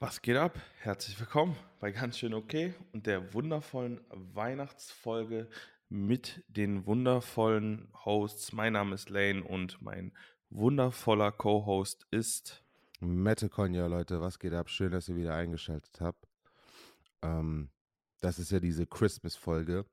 Was 0.00 0.20
geht 0.20 0.36
ab? 0.36 0.58
Herzlich 0.80 1.18
willkommen 1.20 1.56
bei 1.78 1.92
Ganz 1.92 2.18
schön 2.18 2.34
okay 2.34 2.74
und 2.92 3.06
der 3.06 3.32
wundervollen 3.32 4.00
Weihnachtsfolge 4.10 5.48
mit 5.88 6.42
den 6.48 6.84
wundervollen 6.84 7.88
Hosts. 8.04 8.52
Mein 8.52 8.72
Name 8.72 8.96
ist 8.96 9.08
Lane 9.08 9.44
und 9.44 9.80
mein 9.80 10.12
wundervoller 10.50 11.30
Co-Host 11.30 12.06
ist 12.10 12.64
Mette 13.00 13.48
Konja, 13.48 13.86
Leute, 13.86 14.20
was 14.20 14.40
geht 14.40 14.52
ab? 14.52 14.68
Schön, 14.68 14.90
dass 14.90 15.08
ihr 15.08 15.16
wieder 15.16 15.34
eingeschaltet 15.34 16.00
habt. 16.00 16.26
Ähm, 17.22 17.70
das 18.20 18.40
ist 18.40 18.50
ja 18.50 18.58
diese 18.58 18.86
Christmas-Folge. 18.86 19.86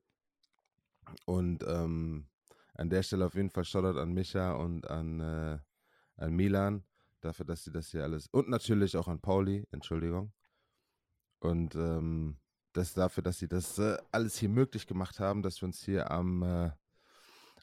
Und 1.26 1.64
ähm, 1.64 2.28
an 2.74 2.90
der 2.90 3.04
Stelle 3.04 3.26
auf 3.26 3.36
jeden 3.36 3.52
Fall 3.52 3.66
Shoutout 3.66 4.00
an 4.00 4.14
Micha 4.14 4.54
und 4.54 4.90
an, 4.90 5.20
äh, 5.20 5.60
an 6.18 6.34
Milan 6.34 6.84
dafür, 7.22 7.46
dass 7.46 7.64
sie 7.64 7.72
das 7.72 7.92
hier 7.92 8.04
alles. 8.04 8.28
Und 8.28 8.50
natürlich 8.50 8.98
auch 8.98 9.08
an 9.08 9.20
Pauli, 9.20 9.68
Entschuldigung. 9.72 10.34
Und 11.40 11.76
ähm, 11.76 12.38
das 12.74 12.94
dafür, 12.94 13.24
dass 13.24 13.40
sie 13.40 13.48
das 13.48 13.78
äh, 13.80 13.98
alles 14.12 14.38
hier 14.38 14.50
möglich 14.50 14.88
gemacht 14.88 15.20
haben, 15.20 15.42
dass 15.42 15.62
wir 15.62 15.68
uns 15.68 15.84
hier 15.84 16.12
am, 16.12 16.44
äh, 16.44 16.72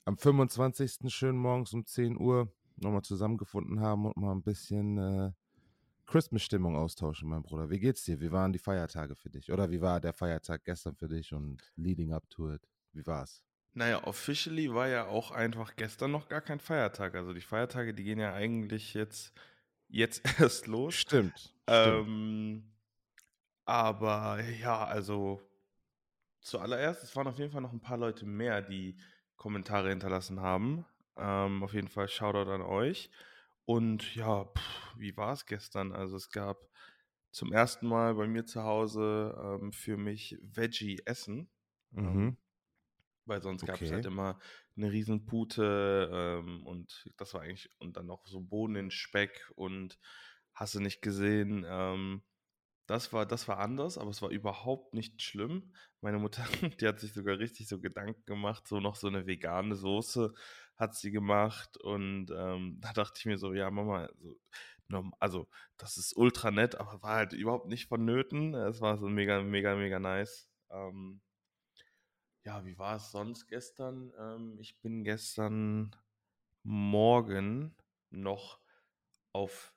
am 0.04 0.18
25. 0.18 1.12
schön 1.12 1.36
morgens 1.36 1.72
um 1.72 1.86
10 1.86 2.18
Uhr 2.18 2.52
nochmal 2.76 3.02
zusammengefunden 3.02 3.80
haben 3.80 4.06
und 4.06 4.16
mal 4.16 4.32
ein 4.32 4.42
bisschen 4.42 4.98
äh, 4.98 5.32
Christmas-Stimmung 6.06 6.77
austauschen, 6.77 7.28
mein 7.28 7.42
Bruder. 7.42 7.70
Wie 7.70 7.78
geht's 7.78 8.04
dir? 8.04 8.20
Wie 8.20 8.32
waren 8.32 8.52
die 8.52 8.58
Feiertage 8.58 9.14
für 9.14 9.30
dich? 9.30 9.52
Oder 9.52 9.70
wie 9.70 9.80
war 9.80 10.00
der 10.00 10.12
Feiertag 10.12 10.64
gestern 10.64 10.94
für 10.94 11.08
dich 11.08 11.32
und 11.32 11.62
leading 11.77 12.12
up 12.12 12.28
to 12.30 12.52
it? 12.52 12.66
Wie 12.92 13.06
war's? 13.06 13.42
Naja, 13.74 14.02
officially 14.04 14.72
war 14.74 14.88
ja 14.88 15.06
auch 15.06 15.30
einfach 15.30 15.77
gestern 15.77 16.10
noch 16.10 16.28
gar 16.28 16.40
kein 16.40 16.58
Feiertag. 16.60 17.14
Also 17.14 17.32
die 17.32 17.40
Feiertage, 17.40 17.94
die 17.94 18.04
gehen 18.04 18.18
ja 18.18 18.34
eigentlich 18.34 18.94
jetzt, 18.94 19.32
jetzt 19.88 20.22
erst 20.41 20.66
los. 20.66 20.94
Stimmt. 20.94 21.54
Ähm, 21.68 22.72
aber 23.64 24.41
ja, 24.42 24.84
also 24.84 25.41
zuallererst, 26.41 27.02
es 27.02 27.14
waren 27.16 27.27
auf 27.27 27.39
jeden 27.39 27.50
Fall 27.52 27.61
noch 27.61 27.72
ein 27.72 27.80
paar 27.80 27.98
Leute 27.98 28.27
mehr, 28.27 28.62
die 28.62 28.96
Kommentare 29.36 29.91
hinterlassen 29.91 30.41
haben. 30.41 30.84
Ähm, 31.16 31.62
auf 31.62 31.74
jeden 31.74 31.89
Fall 31.89 32.08
Shoutout 32.08 32.50
an 32.50 32.62
euch. 32.62 33.11
Und 33.64 34.14
ja, 34.14 34.44
pff, 34.46 34.94
wie 34.96 35.16
war 35.16 35.33
es 35.33 35.46
gestern? 35.46 35.92
Also 35.92 36.16
es 36.16 36.30
gab 36.30 36.69
zum 37.30 37.52
ersten 37.52 37.86
Mal 37.86 38.14
bei 38.14 38.27
mir 38.27 38.46
zu 38.46 38.62
Hause 38.64 39.36
ähm, 39.62 39.72
für 39.72 39.96
mich 39.96 40.39
Veggie-Essen. 40.42 41.50
Ähm, 42.02 42.02
Mhm. 42.02 42.36
Weil 43.28 43.42
sonst 43.42 43.64
gab 43.64 43.82
es 43.82 43.90
Okay. 43.90 43.92
halt 43.92 44.06
immer 44.06 44.38
eine 44.76 44.90
Riesenpute 44.92 46.10
ähm, 46.12 46.66
und 46.66 47.10
das 47.16 47.34
war 47.34 47.42
eigentlich, 47.42 47.70
und 47.78 47.96
dann 47.96 48.06
noch 48.06 48.26
so 48.26 48.40
Bohnen 48.40 48.76
in 48.76 48.90
Speck 48.90 49.50
und 49.56 49.98
hast 50.54 50.74
du 50.74 50.80
nicht 50.80 51.02
gesehen. 51.02 51.64
Ähm, 51.68 52.22
das 52.86 53.12
war, 53.12 53.26
das 53.26 53.48
war 53.48 53.58
anders, 53.58 53.98
aber 53.98 54.10
es 54.10 54.22
war 54.22 54.30
überhaupt 54.30 54.94
nicht 54.94 55.20
schlimm. 55.22 55.74
Meine 56.00 56.18
Mutter, 56.18 56.44
die 56.80 56.86
hat 56.88 57.00
sich 57.00 57.12
sogar 57.12 57.38
richtig 57.38 57.68
so 57.68 57.80
Gedanken 57.80 58.24
gemacht, 58.24 58.66
so 58.66 58.80
noch 58.80 58.96
so 58.96 59.08
eine 59.08 59.26
vegane 59.26 59.74
Soße 59.76 60.32
hat 60.76 60.94
sie 60.94 61.10
gemacht 61.10 61.76
und 61.78 62.30
ähm, 62.34 62.78
da 62.80 62.92
dachte 62.92 63.18
ich 63.18 63.26
mir 63.26 63.38
so, 63.38 63.52
ja 63.52 63.70
Mama, 63.70 64.08
so, 64.18 64.36
norm- 64.88 65.14
also 65.18 65.48
das 65.76 65.96
ist 65.98 66.16
ultra 66.16 66.50
nett, 66.50 66.76
aber 66.76 67.02
war 67.02 67.16
halt 67.16 67.32
überhaupt 67.34 67.68
nicht 67.68 67.88
vonnöten. 67.88 68.54
Es 68.54 68.80
war 68.80 68.96
so 68.98 69.08
mega, 69.08 69.42
mega, 69.42 69.74
mega 69.76 69.98
nice. 69.98 70.50
Ähm, 70.70 71.20
ja, 72.48 72.64
wie 72.64 72.78
war 72.78 72.96
es 72.96 73.10
sonst 73.10 73.46
gestern? 73.46 74.10
Ähm, 74.18 74.56
ich 74.58 74.80
bin 74.80 75.04
gestern 75.04 75.94
Morgen 76.62 77.77
noch 78.08 78.58
auf 79.34 79.74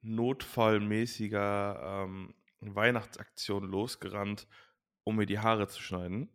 notfallmäßiger 0.00 2.06
ähm, 2.06 2.34
Weihnachtsaktion 2.60 3.64
losgerannt, 3.64 4.48
um 5.04 5.16
mir 5.16 5.26
die 5.26 5.38
Haare 5.38 5.68
zu 5.68 5.82
schneiden. 5.82 6.30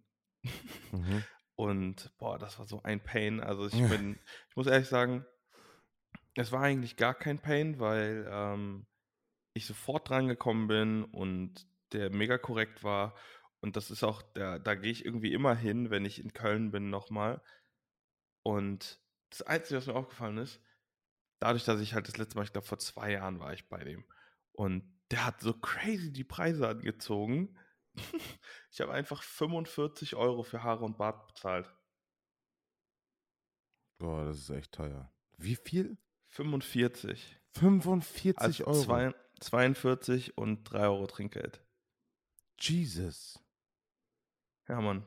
Mhm. 0.92 1.24
Und 1.56 2.16
boah, 2.20 2.38
das 2.38 2.60
war 2.60 2.68
so 2.68 2.84
ein 2.84 3.04
Pain. 3.04 3.40
Also 3.40 3.66
ich 3.66 3.74
bin, 3.90 4.20
ich 4.50 4.56
muss 4.56 4.68
ehrlich 4.68 4.90
sagen, 4.90 5.26
es 6.36 6.52
war 6.52 6.62
eigentlich 6.62 6.98
gar 6.98 7.16
kein 7.16 7.40
Pain, 7.40 7.80
weil 7.80 8.28
ähm, 8.30 8.86
ich 9.56 9.66
sofort 9.66 10.08
drangekommen 10.08 10.68
bin 10.68 11.04
und 11.04 11.66
der 11.94 12.12
mega 12.12 12.38
korrekt 12.38 12.84
war. 12.84 13.16
Und 13.64 13.78
das 13.78 13.92
ist 13.92 14.04
auch, 14.04 14.22
der, 14.22 14.60
da 14.60 14.76
gehe 14.76 14.92
ich 14.92 15.06
irgendwie 15.06 15.32
immer 15.32 15.56
hin, 15.56 15.90
wenn 15.90 16.04
ich 16.04 16.20
in 16.20 16.34
Köln 16.34 16.72
bin 16.72 16.90
nochmal. 16.90 17.42
Und 18.46 19.00
das 19.30 19.42
Einzige, 19.42 19.78
was 19.78 19.88
mir 19.88 19.96
aufgefallen 19.96 20.38
ist, 20.38 20.60
dadurch, 21.40 21.64
dass 21.64 21.80
ich 21.80 21.94
halt 21.94 22.10
das 22.10 22.18
letzte 22.18 22.36
Mal, 22.36 22.44
ich 22.44 22.52
glaube 22.52 22.68
vor 22.68 22.78
zwei 22.80 23.14
Jahren 23.14 23.40
war 23.40 23.54
ich 23.54 23.70
bei 23.70 23.82
dem. 23.82 24.04
Und 24.52 24.84
der 25.12 25.26
hat 25.26 25.40
so 25.40 25.54
crazy 25.54 26.12
die 26.12 26.26
Preise 26.26 26.68
angezogen. 26.68 27.58
ich 28.70 28.82
habe 28.82 28.92
einfach 28.92 29.24
45 29.24 30.18
Euro 30.18 30.44
für 30.44 30.62
Haare 30.62 30.84
und 30.84 30.98
Bart 30.98 31.26
bezahlt. 31.28 31.74
Boah, 33.98 34.26
das 34.26 34.40
ist 34.40 34.50
echt 34.50 34.74
teuer. 34.74 35.10
Wie 35.38 35.56
viel? 35.56 35.98
45. 36.32 37.40
45 37.54 38.42
Also 38.42 38.68
Euro. 38.68 38.82
zwei, 38.82 39.16
42 39.40 40.38
und 40.38 40.66
3 40.66 40.80
Euro 40.82 41.08
Trinkgeld. 41.08 41.64
Jesus. 42.60 43.43
Ja, 44.68 44.80
Mann. 44.82 45.04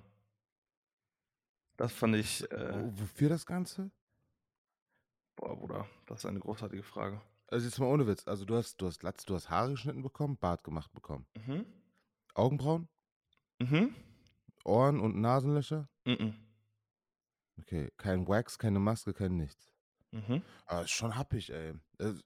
Das 1.76 1.92
fand 1.92 2.16
ich, 2.16 2.50
äh, 2.50 2.72
Wo- 2.74 3.00
Wofür 3.00 3.28
das 3.28 3.44
Ganze? 3.46 3.90
boah, 5.36 5.54
Bruder, 5.56 5.86
das 6.06 6.20
ist 6.20 6.26
eine 6.26 6.40
großartige 6.40 6.82
Frage. 6.82 7.20
Also 7.48 7.66
jetzt 7.66 7.78
mal 7.78 7.86
ohne 7.86 8.06
Witz. 8.06 8.26
Also 8.26 8.44
du 8.44 8.56
hast, 8.56 8.80
du 8.80 8.86
hast 8.86 9.02
Latz, 9.02 9.24
du 9.24 9.34
hast 9.34 9.50
Haare 9.50 9.70
geschnitten 9.72 10.02
bekommen, 10.02 10.36
Bart 10.38 10.64
gemacht 10.64 10.92
bekommen. 10.92 11.26
Mhm. 11.46 11.66
Augenbrauen, 12.34 12.88
Mhm. 13.58 13.94
Ohren 14.64 15.00
und 15.00 15.16
Nasenlöcher? 15.20 15.88
Mhm. 16.04 16.34
Okay, 17.58 17.90
kein 17.96 18.26
Wax, 18.28 18.58
keine 18.58 18.78
Maske, 18.80 19.14
kein 19.14 19.36
nichts. 19.36 19.70
Mhm. 20.10 20.42
Aber 20.66 20.82
ist 20.82 20.90
schon 20.90 21.16
happig, 21.16 21.50
ey. 21.50 21.74
Das, 21.98 22.22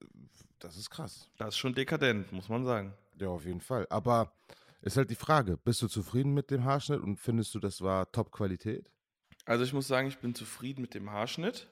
das 0.58 0.76
ist 0.76 0.90
krass. 0.90 1.28
Das 1.38 1.48
ist 1.50 1.58
schon 1.58 1.74
dekadent, 1.74 2.32
muss 2.32 2.48
man 2.48 2.64
sagen. 2.64 2.94
Ja, 3.16 3.28
auf 3.28 3.44
jeden 3.44 3.60
Fall. 3.60 3.86
Aber 3.90 4.32
ist 4.82 4.96
halt 4.96 5.10
die 5.10 5.14
Frage, 5.16 5.56
bist 5.56 5.82
du 5.82 5.88
zufrieden 5.88 6.32
mit 6.34 6.50
dem 6.50 6.64
Haarschnitt 6.64 7.00
und 7.00 7.16
findest 7.18 7.54
du, 7.54 7.58
das 7.60 7.80
war 7.82 8.10
Top-Qualität? 8.12 8.90
Also 9.44 9.64
ich 9.64 9.72
muss 9.72 9.88
sagen, 9.88 10.08
ich 10.08 10.18
bin 10.18 10.34
zufrieden 10.34 10.82
mit 10.82 10.94
dem 10.94 11.10
Haarschnitt, 11.10 11.68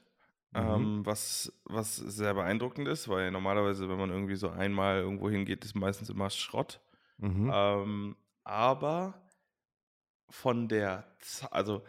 Mhm. 0.53 0.61
ähm, 0.61 1.07
was, 1.07 1.53
was 1.65 1.97
sehr 1.97 2.33
beeindruckend 2.35 2.89
ist, 2.89 3.09
weil 3.09 3.31
normalerweise, 3.31 3.89
wenn 3.89 3.99
man 3.99 4.11
irgendwie 4.11 4.37
so 4.37 4.49
einmal 4.49 5.01
irgendwo 5.01 5.29
hingeht, 5.29 5.65
ist 5.65 5.75
meistens 5.75 6.09
immer 6.09 6.31
Schrott. 6.31 6.81
Mhm. 7.19 7.51
Ähm, 7.53 8.17
aber 8.45 9.23
von 10.31 10.69
der, 10.69 11.05
Z 11.21 11.53
also 11.53 11.85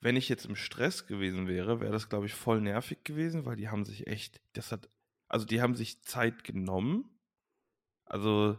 wenn 0.00 0.16
ich 0.16 0.28
jetzt 0.28 0.46
im 0.46 0.56
Stress 0.56 1.06
gewesen 1.06 1.48
wäre, 1.48 1.80
wäre 1.80 1.92
das, 1.92 2.08
glaube 2.08 2.26
ich, 2.26 2.34
voll 2.34 2.60
nervig 2.60 3.02
gewesen, 3.02 3.44
weil 3.44 3.56
die 3.56 3.68
haben 3.68 3.84
sich 3.84 4.06
echt, 4.06 4.40
das 4.52 4.70
hat, 4.70 4.88
also 5.28 5.46
die 5.46 5.60
haben 5.60 5.74
sich 5.74 6.02
Zeit 6.02 6.44
genommen. 6.44 7.10
Also 8.04 8.58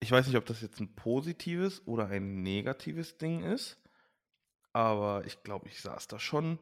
ich 0.00 0.10
weiß 0.10 0.26
nicht, 0.26 0.36
ob 0.36 0.46
das 0.46 0.62
jetzt 0.62 0.80
ein 0.80 0.94
positives 0.94 1.86
oder 1.86 2.08
ein 2.08 2.42
negatives 2.42 3.18
Ding 3.18 3.42
ist, 3.42 3.78
aber 4.72 5.24
ich 5.26 5.42
glaube, 5.42 5.68
ich 5.68 5.80
saß 5.80 6.08
da 6.08 6.18
schon 6.18 6.58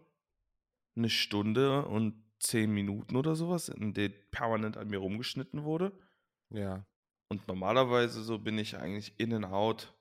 eine 0.97 1.09
Stunde 1.09 1.87
und 1.87 2.23
zehn 2.41 2.73
Minuten 2.73 3.17
oder 3.17 3.37
sowas, 3.37 3.69
in 3.69 3.95
der 3.95 4.09
permanent 4.09 4.77
an 4.77 4.89
mir 4.89 4.99
rumgeschnitten 4.99 5.65
wurde. 5.65 5.93
Ja. 6.51 6.85
Und 7.29 7.47
normalerweise 7.47 8.23
so 8.23 8.39
bin 8.39 8.59
ich 8.59 8.77
eigentlich 8.77 9.15
in 9.19 9.33
and 9.33 9.47
out 9.47 9.95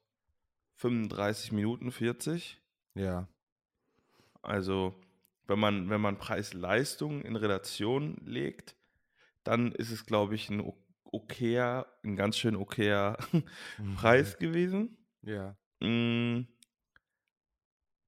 35 0.77 1.51
Minuten 1.51 1.91
40. 1.91 2.59
Ja. 2.95 3.27
Also 4.41 4.99
wenn 5.45 5.59
man, 5.59 5.89
wenn 5.89 6.01
man 6.01 6.17
Preis-Leistung 6.17 7.21
in 7.21 7.35
Relation 7.35 8.17
legt, 8.25 8.75
dann 9.43 9.71
ist 9.71 9.91
es, 9.91 10.05
glaube 10.05 10.35
ich, 10.35 10.49
ein 10.49 10.73
okayer, 11.11 11.85
ein 12.03 12.15
ganz 12.15 12.37
schön 12.37 12.55
okayer 12.55 13.17
Preis 13.95 14.37
gewesen. 14.37 14.97
Ja. 15.21 15.57
Mm, 15.81 16.45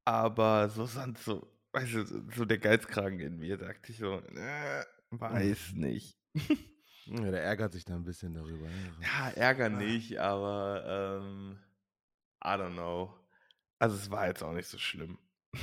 Aber 0.05 0.69
so 0.69 0.85
sonst 0.85 1.23
so, 1.25 1.51
weißt 1.73 1.93
du, 1.93 2.05
so- 2.35 2.45
der 2.45 2.57
Geizkragen 2.57 3.19
in 3.19 3.37
mir, 3.37 3.57
dachte 3.57 3.91
ich 3.91 3.97
so, 3.97 4.19
äh, 4.19 4.83
weiß 5.11 5.73
nicht. 5.73 6.17
ja. 7.05 7.31
Der 7.31 7.43
ärgert 7.43 7.73
sich 7.73 7.85
da 7.85 7.95
ein 7.95 8.03
bisschen 8.03 8.33
darüber. 8.33 8.65
ne? 8.67 8.95
Ja, 9.01 9.29
Ärger 9.31 9.69
nicht, 9.69 10.17
aber 10.19 11.19
ähm, 11.21 11.59
I 12.43 12.47
don't 12.49 12.73
know. 12.73 13.13
Also 13.79 13.95
es 13.95 14.09
war 14.09 14.27
jetzt 14.27 14.43
auch 14.43 14.53
nicht 14.53 14.67
so 14.67 14.77
schlimm. 14.77 15.17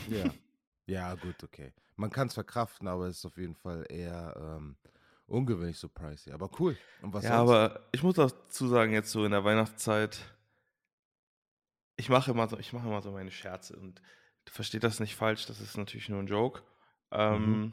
Ja. 0.09 0.33
Ja, 0.89 1.17
gut, 1.17 1.43
okay. 1.43 1.73
Man 1.97 2.11
kann 2.11 2.29
es 2.29 2.35
verkraften, 2.35 2.87
aber 2.87 3.09
es 3.09 3.17
ist 3.17 3.27
auf 3.27 3.37
jeden 3.39 3.57
Fall 3.57 3.85
eher 3.89 4.37
ähm, 4.39 4.77
ungewöhnlich 5.27 5.79
so 5.79 5.89
pricey. 5.89 6.33
Aber 6.33 6.51
cool. 6.59 6.77
Und 7.03 7.13
was 7.13 7.25
ja, 7.25 7.39
sonst? 7.39 7.51
aber 7.51 7.89
ich 7.93 8.03
muss 8.03 8.15
dazu 8.17 8.69
sagen, 8.69 8.93
jetzt 8.93 9.11
so 9.11 9.25
in 9.25 9.33
der 9.33 9.45
Weihnachtszeit, 9.45 10.19
ich 11.97 12.09
mache 12.09 12.31
immer 12.31 12.49
so, 12.49 12.59
ich 12.59 12.73
mache 12.73 12.87
immer 12.87 13.03
so 13.03 13.11
meine 13.13 13.31
Scherze 13.31 13.77
und 13.77 14.01
versteht 14.49 14.85
das 14.85 15.01
nicht 15.01 15.17
falsch, 15.17 15.47
das 15.47 15.61
ist 15.61 15.77
natürlich 15.77 16.09
nur 16.09 16.21
ein 16.21 16.27
Joke. 16.27 16.63
Ähm, 17.11 17.73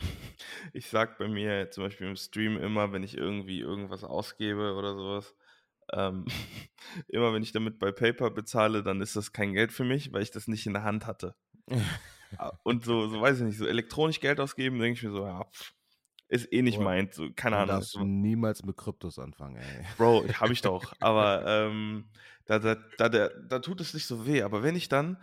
ich 0.72 0.88
sag 0.88 1.18
bei 1.18 1.28
mir 1.28 1.70
zum 1.70 1.84
Beispiel 1.84 2.08
im 2.08 2.16
Stream 2.16 2.56
immer, 2.58 2.92
wenn 2.92 3.02
ich 3.02 3.16
irgendwie 3.16 3.60
irgendwas 3.60 4.04
ausgebe 4.04 4.74
oder 4.74 4.94
sowas, 4.94 5.34
ähm, 5.92 6.24
immer 7.08 7.32
wenn 7.32 7.42
ich 7.42 7.52
damit 7.52 7.78
bei 7.78 7.92
PayPal 7.92 8.30
bezahle, 8.30 8.82
dann 8.82 9.00
ist 9.00 9.16
das 9.16 9.32
kein 9.32 9.52
Geld 9.52 9.72
für 9.72 9.84
mich, 9.84 10.12
weil 10.12 10.22
ich 10.22 10.30
das 10.30 10.48
nicht 10.48 10.66
in 10.66 10.74
der 10.74 10.84
Hand 10.84 11.06
hatte. 11.06 11.34
Ah, 12.38 12.58
und 12.62 12.82
so, 12.82 13.08
so 13.08 13.20
weiß 13.20 13.40
ich 13.40 13.44
nicht, 13.44 13.58
so 13.58 13.66
elektronisch 13.66 14.18
Geld 14.18 14.40
ausgeben, 14.40 14.78
denke 14.78 14.96
ich 14.96 15.02
mir 15.02 15.10
so, 15.10 15.26
ja, 15.26 15.44
pff, 15.44 15.74
ist 16.32 16.52
eh 16.52 16.62
nicht 16.62 16.78
Boah, 16.78 16.84
meins, 16.84 17.16
so, 17.16 17.28
keine 17.36 17.56
Ahnung. 17.56 17.68
darfst 17.76 17.94
du 17.94 18.04
niemals 18.04 18.64
mit 18.64 18.76
Kryptos 18.76 19.18
anfangen, 19.18 19.56
ey. 19.56 19.84
Bro, 19.98 20.24
habe 20.40 20.52
ich 20.52 20.62
doch. 20.62 20.92
Aber 21.00 21.44
ähm, 21.46 22.06
da, 22.46 22.58
da, 22.58 22.76
da, 22.96 23.08
da, 23.08 23.28
da 23.28 23.58
tut 23.58 23.80
es 23.80 23.92
nicht 23.94 24.06
so 24.06 24.26
weh. 24.26 24.42
Aber 24.42 24.62
wenn 24.62 24.74
ich 24.74 24.88
dann, 24.88 25.18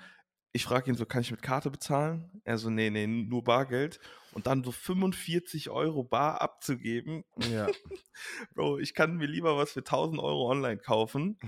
ich 0.52 0.64
frage 0.64 0.90
ihn 0.90 0.96
so, 0.96 1.06
kann 1.06 1.22
ich 1.22 1.32
mit 1.32 1.42
Karte 1.42 1.70
bezahlen? 1.72 2.42
Er 2.44 2.58
so, 2.58 2.70
nee, 2.70 2.90
nee, 2.90 3.08
nur 3.08 3.44
Bargeld. 3.44 4.00
Und 4.34 4.46
dann 4.46 4.64
so 4.64 4.72
45 4.72 5.72
Euro 5.72 6.04
bar 6.04 6.42
abzugeben. 6.42 7.24
Ja. 7.52 7.68
Bro, 8.54 8.78
ich 8.78 8.94
kann 8.94 9.18
mir 9.18 9.26
lieber 9.26 9.58
was 9.58 9.72
für 9.72 9.80
1000 9.80 10.20
Euro 10.22 10.50
online 10.50 10.78
kaufen. 10.78 11.40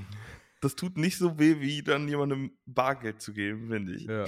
Das 0.62 0.76
tut 0.76 0.98
nicht 0.98 1.18
so 1.18 1.38
weh, 1.38 1.60
wie 1.60 1.84
dann 1.84 2.08
jemandem 2.08 2.58
Bargeld 2.66 3.22
zu 3.22 3.34
geben, 3.34 3.70
finde 3.70 3.94
ich. 3.94 4.04
ja. 4.06 4.26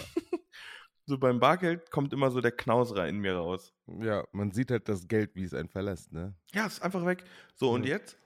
So 1.05 1.17
beim 1.17 1.39
Bargeld 1.39 1.91
kommt 1.91 2.13
immer 2.13 2.31
so 2.31 2.39
der 2.39 2.51
Knauserer 2.53 3.07
in 3.07 3.19
mir 3.19 3.35
raus. 3.35 3.73
Ja, 3.87 4.25
man 4.31 4.51
sieht 4.51 4.71
halt 4.71 4.87
das 4.87 5.07
Geld, 5.07 5.35
wie 5.35 5.43
es 5.43 5.53
einen 5.53 5.67
verlässt, 5.69 6.11
ne? 6.13 6.33
Ja, 6.53 6.65
ist 6.65 6.81
einfach 6.81 7.05
weg. 7.05 7.23
So, 7.55 7.71
und 7.71 7.83
Ja. 7.85 7.95
jetzt? 7.95 8.17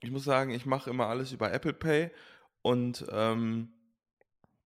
Ich 0.00 0.10
muss 0.10 0.24
sagen, 0.24 0.50
ich 0.52 0.64
mache 0.64 0.88
immer 0.88 1.06
alles 1.08 1.32
über 1.32 1.52
Apple 1.52 1.74
Pay 1.74 2.10
und 2.62 3.04
ähm, 3.10 3.72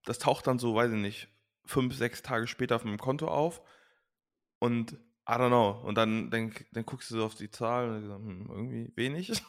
das 0.05 0.19
taucht 0.20 0.46
dann 0.46 0.58
so, 0.61 0.75
weiß 0.76 0.93
ich 0.93 0.99
nicht, 0.99 1.29
fünf, 1.64 1.96
sechs 1.96 2.23
Tage 2.23 2.46
später 2.46 2.76
auf 2.76 2.85
meinem 2.85 2.99
Konto 2.99 3.26
auf 3.26 3.61
und 4.61 4.93
I 5.29 5.32
don't 5.32 5.49
know. 5.49 5.70
Und 5.87 5.97
dann, 5.97 6.31
dann, 6.31 6.55
dann 6.73 6.85
guckst 6.85 7.11
du 7.11 7.17
so 7.17 7.25
auf 7.25 7.35
die 7.35 7.50
Zahl 7.50 7.88
und 7.88 8.02
denkst, 8.02 8.14
hm, 8.14 8.47
irgendwie 8.50 8.93
wenig. 8.94 9.43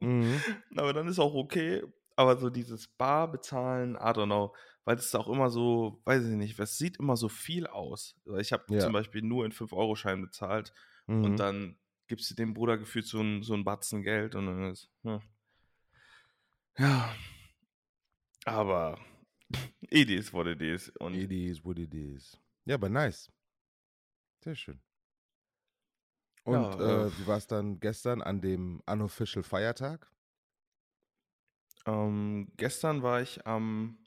Mhm. 0.00 0.40
Aber 0.76 0.92
dann 0.92 1.08
ist 1.08 1.18
auch 1.18 1.34
okay. 1.34 1.82
Aber 2.14 2.36
so 2.38 2.48
dieses 2.48 2.86
Bar 2.88 3.30
bezahlen, 3.30 3.96
I 3.96 4.10
don't 4.10 4.26
know. 4.26 4.54
Weil 4.86 4.96
es 4.96 5.06
ist 5.06 5.16
auch 5.16 5.28
immer 5.28 5.50
so, 5.50 6.00
weiß 6.04 6.24
ich 6.24 6.36
nicht, 6.36 6.58
es 6.60 6.78
sieht 6.78 6.98
immer 6.98 7.16
so 7.16 7.28
viel 7.28 7.66
aus. 7.66 8.14
Also 8.24 8.38
Ich 8.38 8.52
habe 8.52 8.64
Ja. 8.72 8.78
zum 8.78 8.92
Beispiel 8.92 9.20
nur 9.20 9.44
in 9.44 9.50
5-Euro-Scheinen 9.52 10.22
bezahlt 10.22 10.72
Mhm. 11.08 11.24
und 11.24 11.36
dann 11.38 11.76
gibst 12.06 12.30
du 12.30 12.34
dem 12.36 12.54
Bruder 12.54 12.78
gefühlt 12.78 13.04
so 13.06 13.20
ein, 13.20 13.42
so 13.42 13.54
ein 13.54 13.64
Batzen 13.64 14.02
Geld 14.02 14.36
und 14.36 14.46
dann 14.46 14.70
ist, 14.70 14.88
hm. 15.02 15.20
ja. 16.78 17.14
Aber 18.44 18.98
it 19.90 20.08
is 20.08 20.32
what 20.32 20.46
it 20.46 20.62
is. 20.62 20.88
Und 21.00 21.14
It 21.14 21.32
is 21.32 21.64
what 21.64 21.78
it 21.78 21.92
is. 21.92 22.38
Ja, 22.64 22.76
aber 22.76 22.88
nice. 22.88 23.30
Sehr 24.44 24.54
schön. 24.54 24.80
Und 26.44 26.54
Ja, 26.78 27.06
äh, 27.06 27.18
wie 27.18 27.26
war 27.26 27.38
es 27.38 27.48
dann 27.48 27.80
gestern 27.80 28.22
an 28.22 28.40
dem 28.40 28.80
unofficial 28.86 29.42
Feiertag? 29.42 30.08
ähm, 31.86 32.52
gestern 32.56 33.02
war 33.02 33.20
ich 33.22 33.46
am 33.46 33.98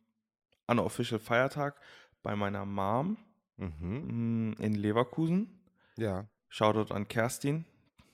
unofficial 0.69 1.19
Feiertag 1.19 1.79
bei 2.23 2.35
meiner 2.35 2.65
Mom 2.65 3.17
Mhm. 3.57 4.51
mm, 4.51 4.53
in 4.59 4.73
Leverkusen. 4.75 5.59
Ja. 5.97 6.29
Shoutout 6.47 6.93
an 6.93 7.07
Kerstin. 7.07 7.65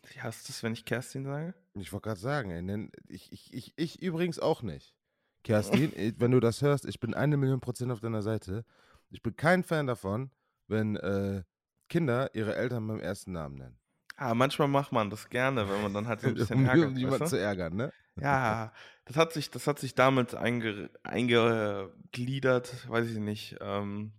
Sie 0.03 0.21
hasst 0.21 0.49
es, 0.49 0.63
wenn 0.63 0.73
ich 0.73 0.85
Kerstin 0.85 1.23
sage. 1.23 1.53
Ich 1.75 1.93
wollte 1.93 2.09
gerade 2.09 2.19
sagen, 2.19 2.89
ich, 3.07 3.31
ich, 3.31 3.53
ich, 3.53 3.73
ich 3.75 4.01
übrigens 4.01 4.39
auch 4.39 4.61
nicht. 4.63 4.95
Kerstin, 5.43 5.91
wenn 6.17 6.31
du 6.31 6.39
das 6.39 6.61
hörst, 6.61 6.85
ich 6.85 6.99
bin 6.99 7.13
eine 7.13 7.37
Million 7.37 7.59
Prozent 7.59 7.91
auf 7.91 7.99
deiner 7.99 8.23
Seite. 8.23 8.65
Ich 9.11 9.21
bin 9.21 9.35
kein 9.35 9.63
Fan 9.63 9.85
davon, 9.87 10.31
wenn 10.67 10.95
äh, 10.95 11.43
Kinder 11.89 12.33
ihre 12.33 12.55
Eltern 12.55 12.87
beim 12.87 12.99
ersten 12.99 13.31
Namen 13.31 13.55
nennen. 13.57 13.79
Ah, 14.17 14.33
manchmal 14.33 14.67
macht 14.69 14.91
man 14.91 15.09
das 15.09 15.29
gerne, 15.29 15.67
wenn 15.69 15.81
man 15.81 15.93
dann 15.93 16.07
halt 16.07 16.21
so 16.21 16.29
ein 16.29 16.33
bisschen 16.35 16.59
um 16.59 16.65
ärgert. 16.65 16.93
um 16.93 16.95
jemanden 16.97 17.25
weißt 17.25 17.25
zu 17.25 17.35
du? 17.35 17.39
ärgern, 17.39 17.75
ne? 17.75 17.91
Ja, 18.21 18.73
das 19.05 19.17
hat 19.17 19.33
sich, 19.33 19.51
das 19.51 19.67
hat 19.67 19.79
sich 19.79 19.95
damals 19.95 20.35
einge, 20.35 20.91
eingegliedert, 21.03 22.89
weiß 22.89 23.09
ich 23.11 23.19
nicht. 23.19 23.57
Ähm, 23.61 24.13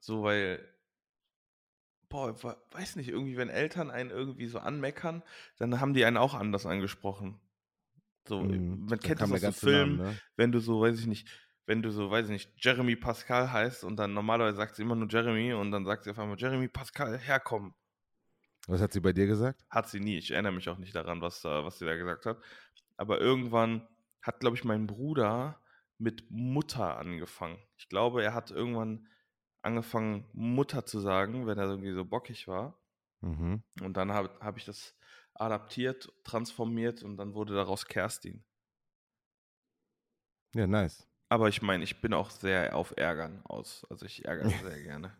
so, 0.00 0.22
weil, 0.22 0.58
boah, 2.08 2.34
weiß 2.72 2.96
nicht, 2.96 3.08
irgendwie, 3.08 3.36
wenn 3.36 3.48
Eltern 3.50 3.90
einen 3.90 4.10
irgendwie 4.10 4.46
so 4.46 4.58
anmeckern, 4.58 5.22
dann 5.58 5.80
haben 5.80 5.94
die 5.94 6.04
einen 6.04 6.16
auch 6.16 6.34
anders 6.34 6.66
angesprochen. 6.66 7.40
So, 8.28 8.42
Mhm. 8.42 8.86
man 8.88 9.00
kennt 9.00 9.20
das 9.22 9.32
aus 9.32 9.42
so 9.42 9.52
Filmen, 9.52 9.96
ne? 9.96 10.20
wenn 10.36 10.52
du 10.52 10.60
so, 10.60 10.80
weiß 10.82 10.98
ich 11.00 11.06
nicht, 11.06 11.28
wenn 11.66 11.82
du 11.82 11.90
so, 11.92 12.10
weiß 12.10 12.26
ich 12.26 12.32
nicht, 12.32 12.52
Jeremy 12.64 12.96
Pascal 12.96 13.52
heißt 13.52 13.84
und 13.84 13.96
dann 13.96 14.14
normalerweise 14.14 14.56
sagt 14.56 14.76
sie 14.76 14.82
immer 14.82 14.96
nur 14.96 15.08
Jeremy 15.08 15.54
und 15.54 15.72
dann 15.72 15.84
sagt 15.86 16.04
sie 16.04 16.10
auf 16.10 16.18
einmal 16.18 16.38
Jeremy 16.38 16.68
Pascal, 16.68 17.18
herkommen. 17.18 17.74
Was 18.68 18.82
hat 18.82 18.92
sie 18.92 19.00
bei 19.00 19.14
dir 19.14 19.26
gesagt? 19.26 19.64
Hat 19.70 19.88
sie 19.88 19.98
nie. 19.98 20.18
Ich 20.18 20.30
erinnere 20.30 20.52
mich 20.52 20.68
auch 20.68 20.76
nicht 20.76 20.94
daran, 20.94 21.22
was, 21.22 21.40
da, 21.40 21.64
was 21.64 21.78
sie 21.78 21.86
da 21.86 21.96
gesagt 21.96 22.26
hat. 22.26 22.38
Aber 22.98 23.18
irgendwann 23.18 23.88
hat, 24.20 24.40
glaube 24.40 24.56
ich, 24.56 24.64
mein 24.64 24.86
Bruder 24.86 25.58
mit 25.96 26.30
Mutter 26.30 26.98
angefangen. 26.98 27.58
Ich 27.78 27.88
glaube, 27.88 28.22
er 28.22 28.34
hat 28.34 28.50
irgendwann 28.50 29.08
angefangen, 29.62 30.28
Mutter 30.34 30.84
zu 30.84 31.00
sagen, 31.00 31.46
wenn 31.46 31.58
er 31.58 31.64
irgendwie 31.64 31.92
so 31.92 32.04
bockig 32.04 32.46
war. 32.46 32.78
Mhm. 33.22 33.62
Und 33.80 33.96
dann 33.96 34.12
habe 34.12 34.30
hab 34.38 34.58
ich 34.58 34.66
das 34.66 34.94
adaptiert, 35.32 36.12
transformiert 36.24 37.02
und 37.02 37.16
dann 37.16 37.32
wurde 37.32 37.54
daraus 37.54 37.86
Kerstin. 37.86 38.44
Ja, 40.54 40.66
nice. 40.66 41.08
Aber 41.30 41.48
ich 41.48 41.62
meine, 41.62 41.84
ich 41.84 42.02
bin 42.02 42.12
auch 42.12 42.30
sehr 42.30 42.76
auf 42.76 42.92
Ärgern 42.98 43.40
aus. 43.44 43.86
Also 43.88 44.04
ich 44.04 44.26
ärgere 44.26 44.50
sehr 44.50 44.82
gerne. 44.82 45.16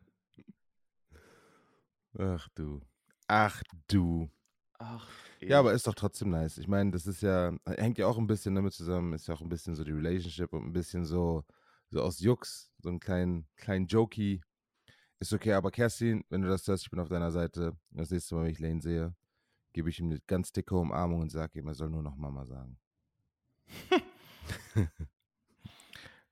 Ach 2.19 2.47
du. 2.55 2.83
Ach 3.29 3.63
du. 3.89 4.29
Ach, 4.79 5.07
Ja, 5.41 5.59
aber 5.61 5.73
ist 5.73 5.87
doch 5.87 5.95
trotzdem 5.95 6.31
nice. 6.31 6.59
Ich 6.59 6.67
meine, 6.69 6.91
das 6.91 7.07
ist 7.07 7.21
ja, 7.23 7.53
hängt 7.67 7.99
ja 7.99 8.07
auch 8.07 8.19
ein 8.19 8.27
bisschen 8.27 8.55
damit 8.55 8.73
zusammen, 8.73 9.13
ist 9.13 9.29
ja 9.29 9.35
auch 9.35 9.41
ein 9.41 9.49
bisschen 9.49 9.75
so 9.75 9.85
die 9.85 9.93
Relationship 9.93 10.53
und 10.53 10.65
ein 10.65 10.73
bisschen 10.73 11.05
so, 11.05 11.45
so 11.91 12.03
aus 12.03 12.21
Jux, 12.21 12.71
so 12.79 12.89
einen 12.89 13.01
kleinen, 13.01 13.47
kleinen 13.57 13.87
Jokey. 13.87 14.41
Ist 15.21 15.33
okay, 15.33 15.53
aber 15.53 15.71
Kerstin, 15.71 16.25
wenn 16.29 16.43
du 16.43 16.49
das 16.49 16.67
hörst, 16.67 16.85
ich 16.85 16.91
bin 16.91 17.01
auf 17.01 17.09
deiner 17.09 17.31
Seite. 17.33 17.77
Das 17.91 18.11
nächste 18.11 18.35
Mal, 18.35 18.45
wenn 18.45 18.51
ich 18.53 18.61
Lane 18.61 18.81
sehe, 18.81 19.15
gebe 19.73 19.91
ich 19.91 19.99
ihm 19.99 20.07
eine 20.07 20.21
ganz 20.27 20.53
dicke 20.53 20.77
Umarmung 20.77 21.21
und 21.23 21.31
sage 21.31 21.59
ihm, 21.59 21.67
er 21.67 21.75
soll 21.75 21.91
nur 21.91 22.03
noch 22.03 22.17
Mama 22.17 22.47
sagen. 22.47 22.79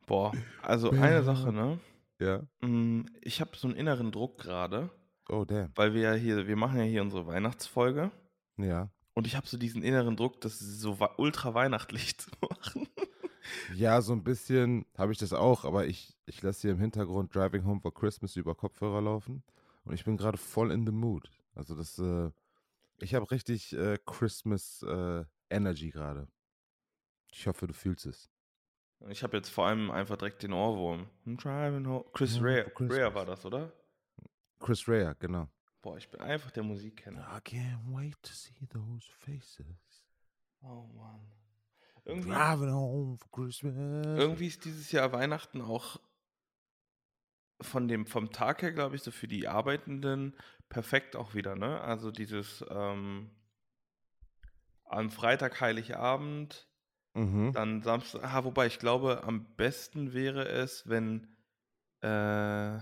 Boah, 0.07 0.33
also 0.63 0.91
eine 0.93 1.23
Sache, 1.25 1.53
ne? 1.53 1.79
Ja? 2.21 2.43
Mm, 2.67 3.03
Ich 3.23 3.41
habe 3.41 3.57
so 3.57 3.67
einen 3.69 3.77
inneren 3.77 4.13
Druck 4.13 4.39
gerade, 4.39 4.91
Oh, 5.29 5.45
damn. 5.45 5.73
weil 5.75 5.93
wir 5.95 6.03
ja 6.03 6.13
hier, 6.15 6.47
wir 6.47 6.57
machen 6.57 6.79
ja 6.79 6.85
hier 6.85 7.03
unsere 7.03 7.27
Weihnachtsfolge 7.27 8.11
Ja. 8.57 8.91
und 9.15 9.27
ich 9.27 9.35
habe 9.37 9.47
so 9.47 9.57
diesen 9.57 9.83
inneren 9.83 10.17
Druck, 10.17 10.41
das 10.41 10.59
so 10.59 10.97
ultra 11.17 11.55
weihnachtlich 11.55 12.19
zu 12.19 12.31
machen. 12.49 12.89
Ja, 13.75 14.01
so 14.03 14.13
ein 14.13 14.25
bisschen 14.25 14.87
habe 14.97 15.13
ich 15.13 15.19
das 15.19 15.33
auch, 15.33 15.65
aber 15.65 15.87
ich, 15.87 16.17
ich 16.27 16.43
lasse 16.43 16.63
hier 16.63 16.73
im 16.73 16.81
Hintergrund 16.81 17.35
Driving 17.35 17.65
Home 17.65 17.81
for 17.81 17.93
Christmas 17.95 18.37
über 18.37 18.55
Kopfhörer 18.55 19.01
laufen 19.01 19.43
und 19.85 19.95
ich 19.95 20.05
bin 20.05 20.17
gerade 20.17 20.39
voll 20.39 20.71
in 20.73 20.85
the 20.87 20.93
mood. 20.93 21.31
Also 21.55 21.75
das, 21.75 21.99
äh, 21.99 22.31
ich 22.99 23.15
habe 23.15 23.31
richtig 23.31 23.73
äh, 23.77 23.99
Christmas 24.05 24.83
äh, 24.83 25.25
Energy 25.51 25.91
gerade. 25.91 26.29
Ich 27.33 27.47
hoffe, 27.47 27.67
du 27.67 27.73
fühlst 27.75 28.07
es. 28.07 28.31
Ich 29.11 29.23
habe 29.23 29.37
jetzt 29.37 29.51
vor 29.51 29.67
allem 29.67 29.91
einfach 29.91 30.17
direkt 30.17 30.43
den 30.43 30.53
Ohrwurm. 30.53 31.07
Driving 31.27 31.87
home. 31.87 32.05
Chris 32.15 32.39
Home. 32.41 32.67
Rea 32.81 33.15
war 33.15 33.27
das, 33.27 33.45
oder? 33.45 33.73
Chris 34.59 34.87
Rea, 34.89 35.13
genau. 35.15 35.49
Boah, 35.83 35.97
ich 35.99 36.09
bin 36.11 36.21
einfach 36.21 36.51
der 36.51 36.63
Musikkenner. 36.63 37.23
I 37.37 37.41
can't 37.41 37.79
wait 37.87 38.21
to 38.23 38.33
see 38.33 38.67
those 38.69 39.07
faces. 39.21 39.67
Oh 40.63 40.89
Mann. 40.95 41.21
Irgendwie, 42.05 42.31
Driving 42.31 42.71
home 42.73 43.19
for 43.19 43.31
Christmas. 43.31 43.75
irgendwie 44.19 44.47
ist 44.47 44.65
dieses 44.65 44.91
Jahr 44.93 45.13
Weihnachten 45.13 45.61
auch 45.61 46.01
von 47.61 47.89
dem, 47.89 48.07
vom 48.07 48.31
Tag 48.33 48.63
her, 48.63 48.73
glaube 48.73 48.97
ich, 48.97 49.03
so 49.03 49.11
für 49.11 49.29
die 49.29 49.49
Arbeitenden 49.49 50.35
perfekt 50.69 51.17
auch 51.17 51.35
wieder, 51.35 51.57
ne? 51.57 51.81
Also 51.81 52.11
dieses 52.11 52.65
ähm, 52.71 53.31
am 54.85 55.11
Freitag 55.11 55.61
Heiligabend, 55.61 56.69
Mhm. 57.15 57.53
dann 57.55 57.83
Samstag, 57.83 58.23
ah, 58.25 58.45
wobei 58.45 58.67
ich 58.67 58.79
glaube, 58.79 59.25
am 59.25 59.47
besten 59.57 60.13
wäre 60.13 60.47
es, 60.49 60.87
wenn 60.87 61.35
äh, 62.03 62.79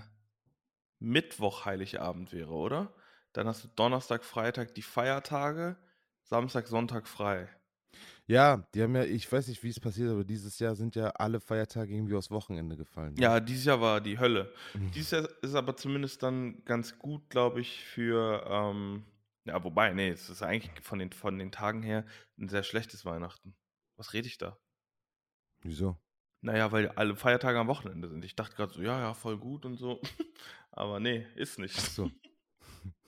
Mittwoch 1.05 1.65
Heiligabend 1.65 2.33
wäre, 2.33 2.51
oder? 2.51 2.93
Dann 3.33 3.47
hast 3.47 3.63
du 3.63 3.67
Donnerstag, 3.75 4.23
Freitag 4.23 4.73
die 4.73 4.81
Feiertage, 4.81 5.77
Samstag, 6.23 6.67
Sonntag 6.67 7.07
frei. 7.07 7.47
Ja, 8.27 8.67
die 8.73 8.81
haben 8.81 8.95
ja, 8.95 9.03
ich 9.03 9.31
weiß 9.31 9.47
nicht, 9.47 9.61
wie 9.61 9.69
es 9.69 9.79
passiert, 9.79 10.09
aber 10.09 10.23
dieses 10.23 10.57
Jahr 10.57 10.75
sind 10.75 10.95
ja 10.95 11.09
alle 11.09 11.39
Feiertage 11.39 11.93
irgendwie 11.93 12.15
aufs 12.15 12.31
Wochenende 12.31 12.75
gefallen. 12.75 13.13
ne? 13.13 13.21
Ja, 13.21 13.39
dieses 13.39 13.65
Jahr 13.65 13.79
war 13.79 14.01
die 14.01 14.17
Hölle. 14.17 14.51
Mhm. 14.73 14.91
Dieses 14.91 15.11
Jahr 15.11 15.29
ist 15.43 15.53
aber 15.53 15.77
zumindest 15.77 16.23
dann 16.23 16.65
ganz 16.65 16.97
gut, 16.97 17.29
glaube 17.29 17.61
ich, 17.61 17.85
für, 17.85 18.43
ähm, 18.49 19.05
ja, 19.45 19.63
wobei, 19.63 19.93
nee, 19.93 20.09
es 20.09 20.29
ist 20.29 20.41
eigentlich 20.41 20.71
von 20.83 20.97
den, 20.97 21.11
von 21.11 21.37
den 21.37 21.51
Tagen 21.51 21.83
her 21.83 22.03
ein 22.39 22.49
sehr 22.49 22.63
schlechtes 22.63 23.05
Weihnachten. 23.05 23.55
Was 23.95 24.13
rede 24.13 24.27
ich 24.27 24.39
da? 24.39 24.57
Wieso? 25.61 25.97
Naja, 26.45 26.71
weil 26.71 26.89
alle 26.89 27.15
Feiertage 27.15 27.57
am 27.57 27.67
Wochenende 27.67 28.07
sind. 28.07 28.23
Ich 28.23 28.35
dachte 28.35 28.55
gerade 28.55 28.71
so, 28.71 28.79
ja, 28.79 28.99
ja, 28.99 29.13
voll 29.15 29.35
gut 29.35 29.65
und 29.65 29.77
so. 29.77 29.99
Aber 30.71 30.99
nee, 30.99 31.25
ist 31.33 31.57
nicht. 31.57 31.75
Ach 31.79 31.89
so. 31.89 32.11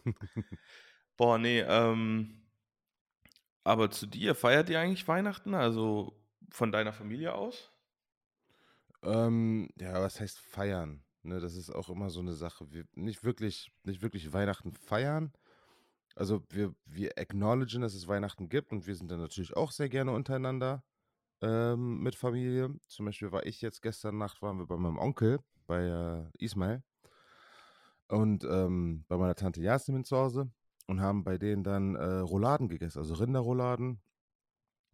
Boah, 1.18 1.38
nee, 1.38 1.60
ähm, 1.62 2.42
Aber 3.64 3.92
zu 3.92 4.08
dir, 4.08 4.34
feiert 4.34 4.70
ihr 4.70 4.80
eigentlich 4.80 5.08
Weihnachten? 5.08 5.54
Also 5.54 6.20
von 6.50 6.72
deiner 6.72 6.94
Familie 6.94 7.36
aus? 7.36 7.72
Ähm, 9.04 9.70
ja, 9.80 10.02
was 10.02 10.20
heißt 10.20 10.40
feiern? 10.40 11.04
Ne, 11.22 11.40
das 11.40 11.56
ist 11.56 11.70
auch 11.70 11.90
immer 11.90 12.10
so 12.10 12.22
eine 12.22 12.34
Sache. 12.34 12.72
Wir 12.72 12.86
nicht 12.96 13.24
wirklich, 13.24 13.72
nicht 13.84 14.02
wirklich 14.02 14.34
Weihnachten 14.34 14.74
feiern. 14.74 15.32
Also 16.16 16.44
wir, 16.50 16.74
wir 16.86 17.12
acknowledgen, 17.20 17.82
dass 17.82 17.94
es 17.94 18.08
Weihnachten 18.08 18.50
gibt 18.50 18.72
und 18.72 18.88
wir 18.88 18.96
sind 18.96 19.12
dann 19.12 19.20
natürlich 19.20 19.56
auch 19.56 19.72
sehr 19.72 19.90
gerne 19.90 20.12
untereinander 20.12 20.84
ähm, 21.42 22.00
mit 22.02 22.16
Familie. 22.16 22.74
Zum 22.88 23.06
Beispiel 23.06 23.32
war 23.32 23.46
ich 23.46 23.62
jetzt 23.62 23.82
gestern 23.82 24.18
Nacht, 24.18 24.42
waren 24.42 24.58
wir 24.58 24.66
bei 24.68 24.78
meinem 24.78 24.98
Onkel, 24.98 25.40
bei 25.66 25.84
äh, 25.84 26.44
Ismail 26.44 26.84
und 28.08 28.44
ähm, 28.46 29.06
bei 29.08 29.18
meiner 29.18 29.36
Tante 29.36 29.62
Jasmin 29.62 30.04
zu 30.04 30.18
Hause 30.18 30.52
und 30.88 31.02
haben 31.02 31.24
bei 31.24 31.38
denen 31.38 31.64
dann 31.64 31.96
äh, 31.96 32.20
Rouladen 32.20 32.70
gegessen, 32.70 33.00
also 33.00 33.16
Rinderrouladen 33.16 34.02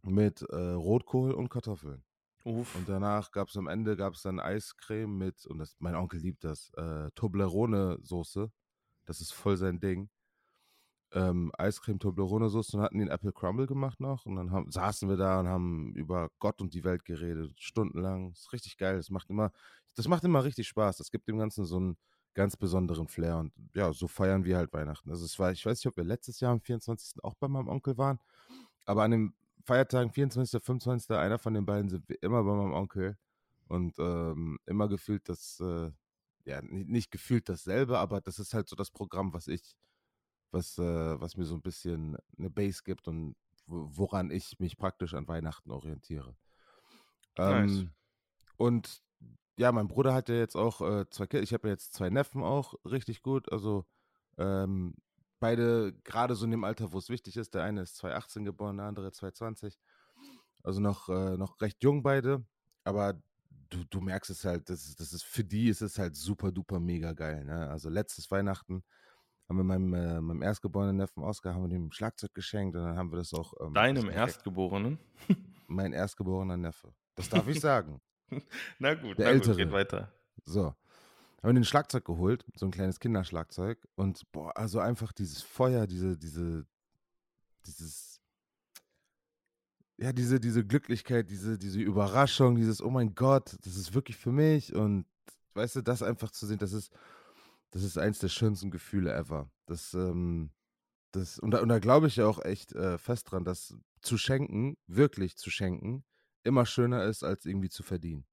mit 0.02 0.42
äh, 0.42 0.56
Rotkohl 0.56 1.32
und 1.32 1.48
Kartoffeln. 1.48 2.04
Uff. 2.44 2.74
Und 2.74 2.88
danach 2.88 3.30
gab 3.30 3.48
es 3.48 3.56
am 3.56 3.68
Ende 3.68 3.96
gab's 3.96 4.22
dann 4.22 4.38
Eiscreme 4.38 5.16
mit, 5.16 5.46
und 5.46 5.58
das, 5.58 5.76
mein 5.78 5.94
Onkel 5.94 6.20
liebt 6.20 6.44
das, 6.44 6.70
äh, 6.76 7.10
Toblerone-Soße. 7.14 8.50
Das 9.06 9.20
ist 9.20 9.32
voll 9.32 9.56
sein 9.56 9.80
Ding. 9.80 10.10
Ähm, 11.14 11.52
Eiscreme, 11.56 11.98
Toblerone-Soße 11.98 12.76
und 12.76 12.82
hatten 12.82 12.98
den 12.98 13.08
Apple 13.08 13.32
Crumble 13.32 13.66
gemacht 13.66 14.00
noch. 14.00 14.26
Und 14.26 14.36
dann 14.36 14.50
haben, 14.50 14.70
saßen 14.70 15.08
wir 15.08 15.16
da 15.16 15.40
und 15.40 15.48
haben 15.48 15.94
über 15.94 16.30
Gott 16.40 16.60
und 16.60 16.74
die 16.74 16.84
Welt 16.84 17.04
geredet, 17.04 17.52
stundenlang. 17.60 18.32
Ist 18.32 18.52
richtig 18.52 18.76
geil. 18.76 18.96
Das 18.96 19.10
macht 19.10 19.30
immer, 19.30 19.52
das 19.94 20.08
macht 20.08 20.24
immer 20.24 20.44
richtig 20.44 20.68
Spaß. 20.68 20.96
Das 20.98 21.10
gibt 21.10 21.28
dem 21.28 21.38
Ganzen 21.38 21.64
so 21.64 21.76
einen 21.76 21.96
ganz 22.34 22.56
besonderen 22.56 23.08
Flair. 23.08 23.38
Und 23.38 23.52
ja, 23.74 23.92
so 23.92 24.08
feiern 24.08 24.44
wir 24.44 24.56
halt 24.56 24.72
Weihnachten. 24.72 25.10
Also 25.10 25.24
es 25.24 25.38
war, 25.38 25.52
ich 25.52 25.64
weiß 25.64 25.78
nicht, 25.78 25.86
ob 25.86 25.96
wir 25.96 26.04
letztes 26.04 26.40
Jahr 26.40 26.52
am 26.52 26.60
24. 26.60 27.22
auch 27.22 27.34
bei 27.34 27.48
meinem 27.48 27.68
Onkel 27.68 27.96
waren, 27.96 28.18
aber 28.84 29.04
an 29.04 29.12
dem 29.12 29.34
Feiertagen 29.64 30.12
24., 30.12 30.62
25., 30.62 31.10
einer 31.16 31.38
von 31.38 31.54
den 31.54 31.64
beiden 31.64 31.88
sind 31.88 32.08
wir 32.08 32.22
immer 32.22 32.42
bei 32.44 32.52
meinem 32.54 32.74
Onkel 32.74 33.16
und 33.68 33.98
ähm, 33.98 34.58
immer 34.66 34.88
gefühlt 34.88 35.28
das, 35.28 35.58
äh, 35.60 35.90
ja, 36.44 36.60
nicht, 36.62 36.88
nicht, 36.88 37.10
gefühlt 37.10 37.48
dasselbe, 37.48 37.98
aber 37.98 38.20
das 38.20 38.38
ist 38.38 38.52
halt 38.52 38.68
so 38.68 38.76
das 38.76 38.90
Programm, 38.90 39.32
was 39.32 39.48
ich, 39.48 39.76
was, 40.50 40.78
äh, 40.78 41.20
was 41.20 41.36
mir 41.36 41.44
so 41.44 41.54
ein 41.54 41.62
bisschen 41.62 42.16
eine 42.38 42.50
Base 42.50 42.82
gibt 42.84 43.08
und 43.08 43.36
woran 43.66 44.30
ich 44.30 44.58
mich 44.58 44.76
praktisch 44.76 45.14
an 45.14 45.26
Weihnachten 45.26 45.70
orientiere. 45.70 46.36
Ähm, 47.36 47.66
nice. 47.66 47.86
Und 48.56 49.02
ja, 49.56 49.72
mein 49.72 49.88
Bruder 49.88 50.14
hat 50.14 50.28
ja 50.28 50.34
jetzt 50.34 50.56
auch 50.56 50.80
äh, 50.80 51.08
zwei 51.10 51.26
Kinder, 51.26 51.42
ich 51.42 51.54
habe 51.54 51.68
ja 51.68 51.72
jetzt 51.72 51.94
zwei 51.94 52.10
Neffen 52.10 52.42
auch, 52.42 52.74
richtig 52.84 53.22
gut, 53.22 53.50
also 53.52 53.86
ähm, 54.36 54.94
beide 55.44 55.92
gerade 56.04 56.34
so 56.34 56.44
in 56.44 56.50
dem 56.50 56.64
Alter, 56.64 56.92
wo 56.92 56.98
es 56.98 57.10
wichtig 57.10 57.36
ist. 57.36 57.54
Der 57.54 57.62
eine 57.64 57.82
ist 57.82 57.96
2018 57.96 58.44
geboren, 58.46 58.78
der 58.78 58.86
andere 58.86 59.12
2020. 59.12 59.78
Also 60.62 60.80
noch, 60.80 61.10
äh, 61.10 61.36
noch 61.36 61.60
recht 61.60 61.82
jung 61.82 62.02
beide. 62.02 62.46
Aber 62.84 63.20
du, 63.68 63.84
du 63.90 64.00
merkst 64.00 64.30
es 64.30 64.44
halt, 64.44 64.70
das 64.70 64.86
ist, 64.86 65.00
das 65.00 65.12
ist, 65.12 65.24
für 65.24 65.44
die 65.44 65.68
ist 65.68 65.82
es 65.82 65.98
halt 65.98 66.16
super 66.16 66.50
duper 66.50 66.80
mega 66.80 67.12
geil. 67.12 67.44
Ne? 67.44 67.68
Also 67.68 67.90
letztes 67.90 68.30
Weihnachten 68.30 68.82
haben 69.48 69.56
wir 69.56 69.64
meinem, 69.64 69.94
äh, 69.94 70.20
meinem 70.20 70.42
erstgeborenen 70.42 70.96
Neffen 70.96 71.22
Oscar 71.22 71.54
haben 71.54 71.62
wir 71.62 71.68
dem 71.68 71.92
Schlagzeug 71.92 72.34
geschenkt 72.34 72.76
und 72.76 72.84
dann 72.84 72.96
haben 72.96 73.12
wir 73.12 73.18
das 73.18 73.32
auch. 73.34 73.52
Ähm, 73.60 73.74
Deinem 73.74 74.10
Erstgeborenen? 74.10 74.98
mein 75.66 75.92
erstgeborener 75.92 76.56
Neffe. 76.56 76.92
Das 77.14 77.28
darf 77.28 77.48
ich 77.48 77.60
sagen. 77.60 78.00
na 78.78 78.94
gut, 78.94 79.18
der 79.18 79.26
na 79.26 79.32
ältere. 79.32 79.54
Gut, 79.54 79.64
geht 79.64 79.72
weiter. 79.72 80.12
So 80.44 80.74
haben 81.44 81.50
wir 81.50 81.60
den 81.60 81.64
Schlagzeug 81.64 82.06
geholt, 82.06 82.42
so 82.54 82.64
ein 82.64 82.72
kleines 82.72 82.98
Kinderschlagzeug. 82.98 83.86
Und 83.96 84.22
boah, 84.32 84.56
also 84.56 84.80
einfach 84.80 85.12
dieses 85.12 85.42
Feuer, 85.42 85.86
diese, 85.86 86.16
diese, 86.16 86.64
dieses, 87.66 88.18
ja, 89.98 90.14
diese, 90.14 90.40
diese 90.40 90.64
Glücklichkeit, 90.64 91.28
diese, 91.28 91.58
diese 91.58 91.80
Überraschung, 91.80 92.56
dieses, 92.56 92.80
oh 92.80 92.88
mein 92.88 93.14
Gott, 93.14 93.58
das 93.62 93.76
ist 93.76 93.92
wirklich 93.92 94.16
für 94.16 94.32
mich. 94.32 94.74
Und 94.74 95.04
weißt 95.52 95.76
du, 95.76 95.82
das 95.82 96.02
einfach 96.02 96.30
zu 96.30 96.46
sehen, 96.46 96.56
das 96.56 96.72
ist, 96.72 96.90
das 97.74 97.82
ist 97.82 97.98
eins 97.98 98.20
der 98.20 98.28
schönsten 98.28 98.70
Gefühle 98.70 99.12
ever. 99.12 99.50
Das, 99.66 99.94
ähm, 99.94 100.52
das, 101.10 101.40
und 101.40 101.50
da, 101.50 101.60
und 101.60 101.68
da 101.68 101.80
glaube 101.80 102.06
ich 102.06 102.14
ja 102.14 102.26
auch 102.28 102.38
echt 102.44 102.72
äh, 102.72 102.98
fest 102.98 103.32
dran, 103.32 103.44
dass 103.44 103.76
zu 104.00 104.16
schenken, 104.16 104.76
wirklich 104.86 105.36
zu 105.36 105.50
schenken, 105.50 106.04
immer 106.44 106.66
schöner 106.66 107.02
ist, 107.04 107.24
als 107.24 107.46
irgendwie 107.46 107.70
zu 107.70 107.82
verdienen. 107.82 108.26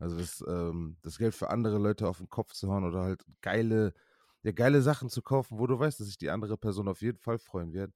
Also 0.00 0.18
das, 0.18 0.44
ähm, 0.48 0.96
das 1.02 1.18
Geld 1.18 1.36
für 1.36 1.50
andere 1.50 1.78
Leute 1.78 2.08
auf 2.08 2.18
den 2.18 2.28
Kopf 2.28 2.52
zu 2.52 2.68
hauen 2.68 2.84
oder 2.84 3.02
halt 3.02 3.24
geile, 3.42 3.94
ja, 4.42 4.50
geile 4.50 4.82
Sachen 4.82 5.08
zu 5.08 5.22
kaufen, 5.22 5.60
wo 5.60 5.68
du 5.68 5.78
weißt, 5.78 6.00
dass 6.00 6.08
sich 6.08 6.18
die 6.18 6.30
andere 6.30 6.56
Person 6.58 6.88
auf 6.88 7.00
jeden 7.00 7.18
Fall 7.18 7.38
freuen 7.38 7.72
wird. 7.72 7.92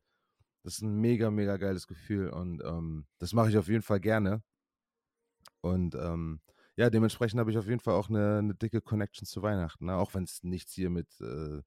Das 0.62 0.74
ist 0.74 0.82
ein 0.82 1.00
mega, 1.00 1.32
mega 1.32 1.56
geiles 1.56 1.88
Gefühl 1.88 2.28
und 2.30 2.62
ähm, 2.62 3.08
das 3.18 3.32
mache 3.32 3.50
ich 3.50 3.58
auf 3.58 3.66
jeden 3.66 3.82
Fall 3.82 3.98
gerne. 3.98 4.44
Und 5.60 5.96
ähm, 5.96 6.40
ja, 6.76 6.90
dementsprechend 6.90 7.40
habe 7.40 7.50
ich 7.50 7.58
auf 7.58 7.66
jeden 7.66 7.80
Fall 7.80 7.94
auch 7.94 8.08
eine, 8.08 8.38
eine 8.38 8.54
dicke 8.54 8.80
Connection 8.80 9.26
zu 9.26 9.42
Weihnachten, 9.42 9.86
ne? 9.86 9.96
auch 9.96 10.14
wenn 10.14 10.24
es 10.24 10.42
nichts 10.42 10.72
hier 10.72 10.90
mit 10.90 11.08
äh, 11.20 11.62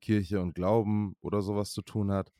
Kirche 0.00 0.40
und 0.40 0.54
Glauben 0.54 1.16
oder 1.20 1.42
sowas 1.42 1.72
zu 1.72 1.82
tun 1.82 2.10
hat. 2.10 2.32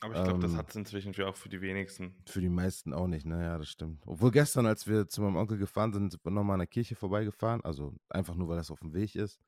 Aber 0.00 0.16
ich 0.16 0.22
glaube, 0.22 0.40
das 0.40 0.52
ähm. 0.52 0.58
hat 0.58 0.68
es 0.68 0.76
inzwischen 0.76 1.14
für 1.14 1.26
auch 1.26 1.36
für 1.36 1.48
die 1.48 1.62
wenigsten. 1.62 2.14
Für 2.26 2.42
die 2.42 2.50
meisten 2.50 2.92
auch 2.92 3.06
nicht, 3.06 3.24
naja, 3.24 3.52
ne? 3.52 3.58
das 3.60 3.68
stimmt. 3.68 4.02
Obwohl 4.06 4.30
gestern, 4.30 4.66
als 4.66 4.86
wir 4.86 5.08
zu 5.08 5.22
meinem 5.22 5.36
Onkel 5.36 5.56
gefahren 5.56 5.94
sind, 5.94 6.10
sind 6.10 6.22
wir 6.22 6.30
nochmal 6.30 6.54
an 6.54 6.60
der 6.60 6.66
Kirche 6.66 6.94
vorbeigefahren, 6.94 7.64
also 7.64 7.94
einfach 8.10 8.34
nur, 8.34 8.48
weil 8.48 8.58
das 8.58 8.70
auf 8.70 8.80
dem 8.80 8.92
Weg 8.92 9.14
ist. 9.14 9.40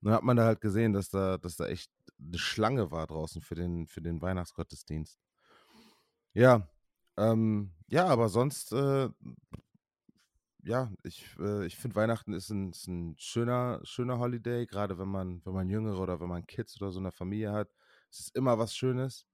Und 0.00 0.08
dann 0.08 0.14
hat 0.14 0.22
man 0.22 0.36
da 0.36 0.44
halt 0.44 0.60
gesehen, 0.60 0.92
dass 0.92 1.08
da, 1.08 1.38
dass 1.38 1.56
da 1.56 1.66
echt 1.66 1.90
eine 2.18 2.36
Schlange 2.36 2.90
war 2.90 3.06
draußen 3.06 3.40
für 3.40 3.54
den, 3.54 3.86
für 3.86 4.02
den 4.02 4.20
Weihnachtsgottesdienst. 4.20 5.18
Ja, 6.34 6.68
ähm, 7.16 7.72
ja, 7.86 8.06
aber 8.06 8.28
sonst, 8.28 8.72
äh, 8.72 9.08
ja, 10.64 10.90
ich, 11.02 11.26
äh, 11.38 11.66
ich 11.66 11.76
finde 11.76 11.96
Weihnachten 11.96 12.32
ist 12.32 12.50
ein, 12.50 12.70
ist 12.70 12.86
ein 12.88 13.16
schöner, 13.18 13.80
schöner 13.84 14.18
Holiday, 14.18 14.66
gerade 14.66 14.98
wenn 14.98 15.08
man, 15.08 15.44
wenn 15.44 15.52
man 15.54 15.68
Jüngere 15.68 16.00
oder 16.00 16.20
wenn 16.20 16.28
man 16.28 16.46
Kids 16.46 16.80
oder 16.80 16.90
so 16.90 17.00
eine 17.00 17.12
Familie 17.12 17.52
hat. 17.52 17.70
Es 18.10 18.20
ist 18.20 18.36
immer 18.36 18.58
was 18.58 18.74
Schönes. 18.74 19.26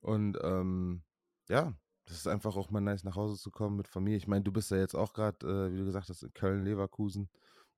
Und 0.00 0.38
ähm, 0.42 1.02
ja, 1.48 1.74
das 2.06 2.18
ist 2.18 2.26
einfach 2.26 2.56
auch 2.56 2.70
mal 2.70 2.80
nice, 2.80 3.04
nach 3.04 3.16
Hause 3.16 3.40
zu 3.40 3.50
kommen 3.50 3.76
mit 3.76 3.88
Familie. 3.88 4.18
Ich 4.18 4.28
meine, 4.28 4.44
du 4.44 4.52
bist 4.52 4.70
ja 4.70 4.78
jetzt 4.78 4.94
auch 4.94 5.12
gerade, 5.12 5.46
äh, 5.46 5.72
wie 5.72 5.78
du 5.78 5.84
gesagt 5.84 6.08
hast, 6.08 6.22
in 6.22 6.32
Köln, 6.34 6.64
Leverkusen 6.64 7.30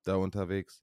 da 0.05 0.17
unterwegs. 0.17 0.83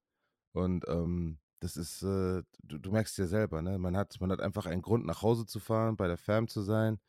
Und 0.53 0.88
ähm, 0.88 1.39
das 1.60 1.77
ist, 1.77 2.03
äh, 2.03 2.44
du, 2.63 2.77
du, 2.79 2.91
merkst 2.91 3.18
ja 3.18 3.27
selber, 3.27 3.62
ne? 3.62 3.77
Man 3.77 3.98
hat, 3.98 4.20
man 4.22 4.32
hat 4.32 4.41
einfach 4.41 4.65
einen 4.65 4.82
Grund, 4.82 5.06
nach 5.06 5.22
Hause 5.22 5.46
zu 5.46 5.60
fahren, 5.60 5.98
bei 5.98 6.08
der 6.08 6.18
Fam 6.18 6.48
zu 6.48 6.62
sein 6.62 7.00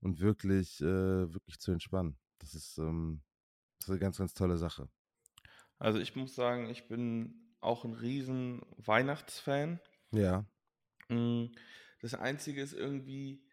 und 0.00 0.20
wirklich, 0.20 0.80
äh, 0.80 1.32
wirklich 1.32 1.60
zu 1.60 1.72
entspannen. 1.72 2.18
Das 2.38 2.54
ist, 2.54 2.78
ähm, 2.78 3.22
das 3.84 3.88
ist 3.88 3.90
eine 3.90 4.00
ganz, 4.00 4.16
ganz 4.16 4.32
tolle 4.32 4.56
Sache. 4.56 4.88
Also 5.78 5.98
ich 5.98 6.16
muss 6.16 6.34
sagen, 6.34 6.70
ich 6.70 6.88
bin 6.88 7.54
auch 7.60 7.84
ein 7.84 7.92
riesen 7.92 8.62
Weihnachtsfan. 8.78 9.78
Ja. 10.10 10.46
Mm, 11.08 11.48
das 12.00 12.14
Einzige 12.14 12.62
ist 12.62 12.72
irgendwie, 12.72 13.44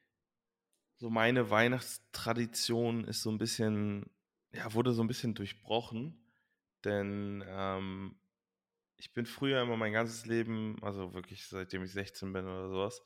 so 0.95 1.09
meine 1.09 1.49
Weihnachtstradition 1.49 3.03
ist 3.03 3.23
so 3.23 3.29
ein 3.29 3.39
bisschen, 3.39 4.05
ja, 4.53 4.73
wurde 4.73 4.93
so 4.93 5.03
ein 5.03 5.09
bisschen 5.09 5.33
durchbrochen. 5.33 6.17
Denn 6.85 7.43
ähm, 7.45 8.15
ich 8.95 9.13
bin 9.13 9.25
früher 9.25 9.61
immer 9.61 9.75
mein 9.75 9.91
ganzes 9.91 10.25
Leben, 10.25 10.77
also 10.81 11.13
wirklich 11.13 11.45
seitdem 11.45 11.83
ich 11.83 11.91
16 11.91 12.31
bin 12.31 12.45
oder 12.45 12.69
sowas, 12.69 13.01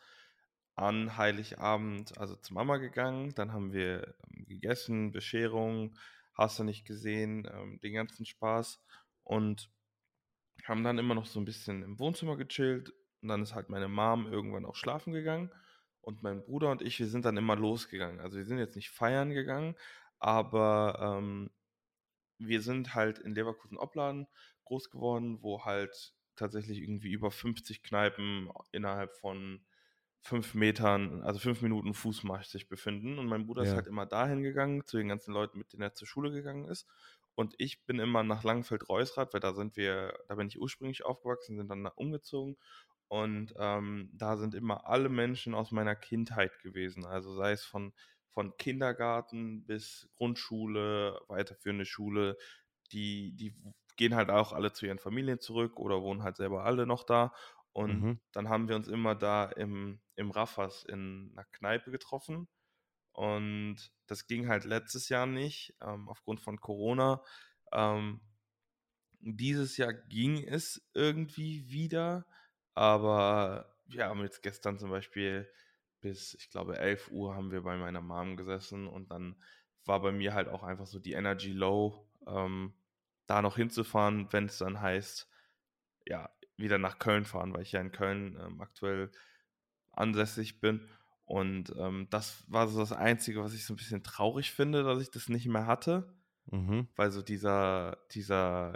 an 0.76 1.18
Heiligabend, 1.18 2.16
also 2.20 2.36
zur 2.36 2.54
Mama 2.54 2.78
gegangen. 2.78 3.34
Dann 3.34 3.52
haben 3.52 3.74
wir 3.74 4.16
ähm, 4.30 4.46
gegessen, 4.46 5.12
Bescherung, 5.12 5.98
hast 6.36 6.60
du 6.60 6.64
nicht 6.64 6.86
gesehen, 6.86 7.48
ähm, 7.52 7.80
den 7.82 7.94
ganzen 7.94 8.26
Spaß. 8.26 8.82
Und 9.24 9.72
haben 10.64 10.84
dann 10.84 10.98
immer 10.98 11.16
noch 11.16 11.26
so 11.26 11.40
ein 11.40 11.46
bisschen 11.46 11.84
im 11.84 12.00
Wohnzimmer 12.00 12.38
gechillt. 12.38 12.94
Und 13.22 13.30
dann 13.30 13.42
ist 13.42 13.56
halt 13.56 13.70
meine 13.70 13.88
Mom 13.88 14.32
irgendwann 14.32 14.66
auch 14.66 14.76
schlafen 14.76 15.14
gegangen. 15.14 15.52
Und 16.02 16.22
mein 16.22 16.44
Bruder 16.44 16.70
und 16.70 16.82
ich, 16.82 17.00
wir 17.00 17.08
sind 17.08 17.26
dann 17.26 17.38
immer 17.38 17.56
losgegangen. 17.56 18.20
Also 18.20 18.38
wir 18.38 18.46
sind 18.46 18.60
jetzt 18.60 18.76
nicht 18.76 18.92
feiern 18.92 19.32
gegangen, 19.32 19.76
aber 20.20 21.18
ähm, 21.18 21.50
wir 22.38 22.62
sind 22.62 22.94
halt 22.94 23.18
in 23.20 23.34
Leverkusen-Opladen 23.34 24.28
groß 24.66 24.92
geworden, 24.92 25.42
wo 25.42 25.66
halt 25.66 26.14
tatsächlich 26.36 26.80
irgendwie 26.80 27.12
über 27.12 27.32
50 27.32 27.82
Kneipen 27.82 28.50
innerhalb 28.72 29.16
von 29.16 29.66
fünf 30.26 30.56
Metern, 30.56 31.22
also 31.22 31.40
fünf 31.40 31.62
Minuten 31.62 31.94
Fußmarsch 31.94 32.48
sich 32.48 32.68
befinden. 32.68 33.20
Und 33.20 33.28
mein 33.28 33.46
Bruder 33.46 33.64
ja. 33.64 33.70
ist 33.70 33.76
halt 33.76 33.88
immer 33.88 34.08
dahin 34.08 34.42
gegangen, 34.42 34.86
zu 34.88 34.98
den 34.98 35.08
ganzen 35.08 35.32
Leuten, 35.34 35.60
mit 35.60 35.72
denen 35.72 35.84
er 35.84 35.94
zur 35.94 36.08
Schule 36.08 36.32
gegangen 36.32 36.66
ist. 36.66 36.88
Und 37.36 37.54
ich 37.60 37.86
bin 37.86 38.00
immer 38.00 38.24
nach 38.24 38.44
Langfeld-Reusrath, 38.44 39.34
weil 39.34 39.40
da 39.40 39.54
sind 39.54 39.78
wir, 39.78 40.18
da 40.28 40.36
bin 40.36 40.48
ich 40.48 40.60
ursprünglich 40.60 41.06
aufgewachsen, 41.06 41.58
sind 41.58 41.70
dann 41.70 41.86
umgezogen 41.86 42.58
und 43.08 43.54
ähm, 43.60 44.10
da 44.14 44.36
sind 44.38 44.56
immer 44.56 44.88
alle 44.88 45.10
Menschen 45.10 45.54
aus 45.54 45.72
meiner 45.72 45.96
Kindheit 45.96 46.58
gewesen. 46.60 47.06
Also 47.06 47.36
sei 47.36 47.52
es 47.52 47.64
von, 47.64 47.94
von 48.32 48.58
Kindergarten 48.58 49.64
bis 49.66 50.10
Grundschule, 50.16 51.22
weiterführende 51.28 51.86
Schule. 51.86 52.36
Die, 52.92 53.36
die 53.36 53.54
gehen 53.96 54.16
halt 54.16 54.32
auch 54.32 54.54
alle 54.54 54.74
zu 54.74 54.88
ihren 54.88 54.98
Familien 54.98 55.40
zurück 55.40 55.80
oder 55.80 56.02
wohnen 56.02 56.24
halt 56.24 56.38
selber 56.38 56.64
alle 56.64 56.88
noch 56.88 57.04
da. 57.04 57.32
Und 57.74 58.02
mhm. 58.02 58.20
dann 58.32 58.50
haben 58.50 58.70
wir 58.70 58.76
uns 58.76 58.88
immer 58.88 59.14
da 59.14 59.46
im, 59.46 60.00
im 60.16 60.32
Raffers 60.32 60.84
in 60.84 61.32
einer 61.34 61.46
Kneipe 61.46 61.92
getroffen. 61.92 62.48
Und 63.12 63.78
das 64.08 64.28
ging 64.28 64.48
halt 64.48 64.66
letztes 64.66 65.10
Jahr 65.10 65.26
nicht, 65.26 65.76
ähm, 65.82 66.10
aufgrund 66.10 66.42
von 66.42 66.60
Corona. 66.60 67.24
Ähm, 67.72 68.22
dieses 69.22 69.78
Jahr 69.78 69.94
ging 69.94 70.44
es 70.44 70.88
irgendwie 70.94 71.70
wieder, 71.70 72.26
aber 72.74 73.76
wir 73.86 74.06
haben 74.06 74.22
jetzt 74.22 74.44
gestern 74.44 74.78
zum 74.78 74.90
Beispiel 74.90 75.50
bis, 76.02 76.36
ich 76.36 76.50
glaube, 76.50 76.78
11 76.78 77.10
Uhr 77.12 77.36
haben 77.36 77.52
wir 77.52 77.64
bei 77.64 77.78
meiner 77.78 78.02
Mom 78.02 78.38
gesessen 78.38 78.88
und 78.88 79.12
dann 79.12 79.42
war 79.86 80.02
bei 80.02 80.12
mir 80.12 80.34
halt 80.34 80.50
auch 80.50 80.64
einfach 80.64 80.86
so 80.86 81.00
die 81.00 81.14
Energy 81.14 81.52
low, 81.52 82.08
ähm, 82.28 82.74
da 83.28 83.42
noch 83.42 83.56
hinzufahren, 83.56 84.32
wenn 84.32 84.46
es 84.46 84.58
dann 84.58 84.82
heißt, 84.82 85.30
ja, 86.06 86.30
wieder 86.58 86.78
nach 86.78 87.00
Köln 87.00 87.26
fahren, 87.26 87.54
weil 87.54 87.64
ich 87.64 87.72
ja 87.72 87.82
in 87.82 87.92
Köln 87.92 88.38
ähm, 88.40 88.62
aktuell 88.62 89.12
ansässig 89.96 90.60
bin. 90.60 90.88
Und 91.26 91.74
ähm, 91.78 92.08
das 92.12 92.44
war 92.48 92.68
so 92.68 92.80
das 92.80 92.92
Einzige, 92.92 93.44
was 93.44 93.54
ich 93.54 93.66
so 93.66 93.74
ein 93.74 93.78
bisschen 93.78 94.04
traurig 94.04 94.52
finde, 94.52 94.84
dass 94.84 95.02
ich 95.02 95.10
das 95.10 95.30
nicht 95.30 95.48
mehr 95.48 95.66
hatte. 95.66 96.14
Mhm. 96.52 96.88
Weil 96.96 97.12
so 97.12 97.22
dieser, 97.22 97.98
dieser 98.12 98.76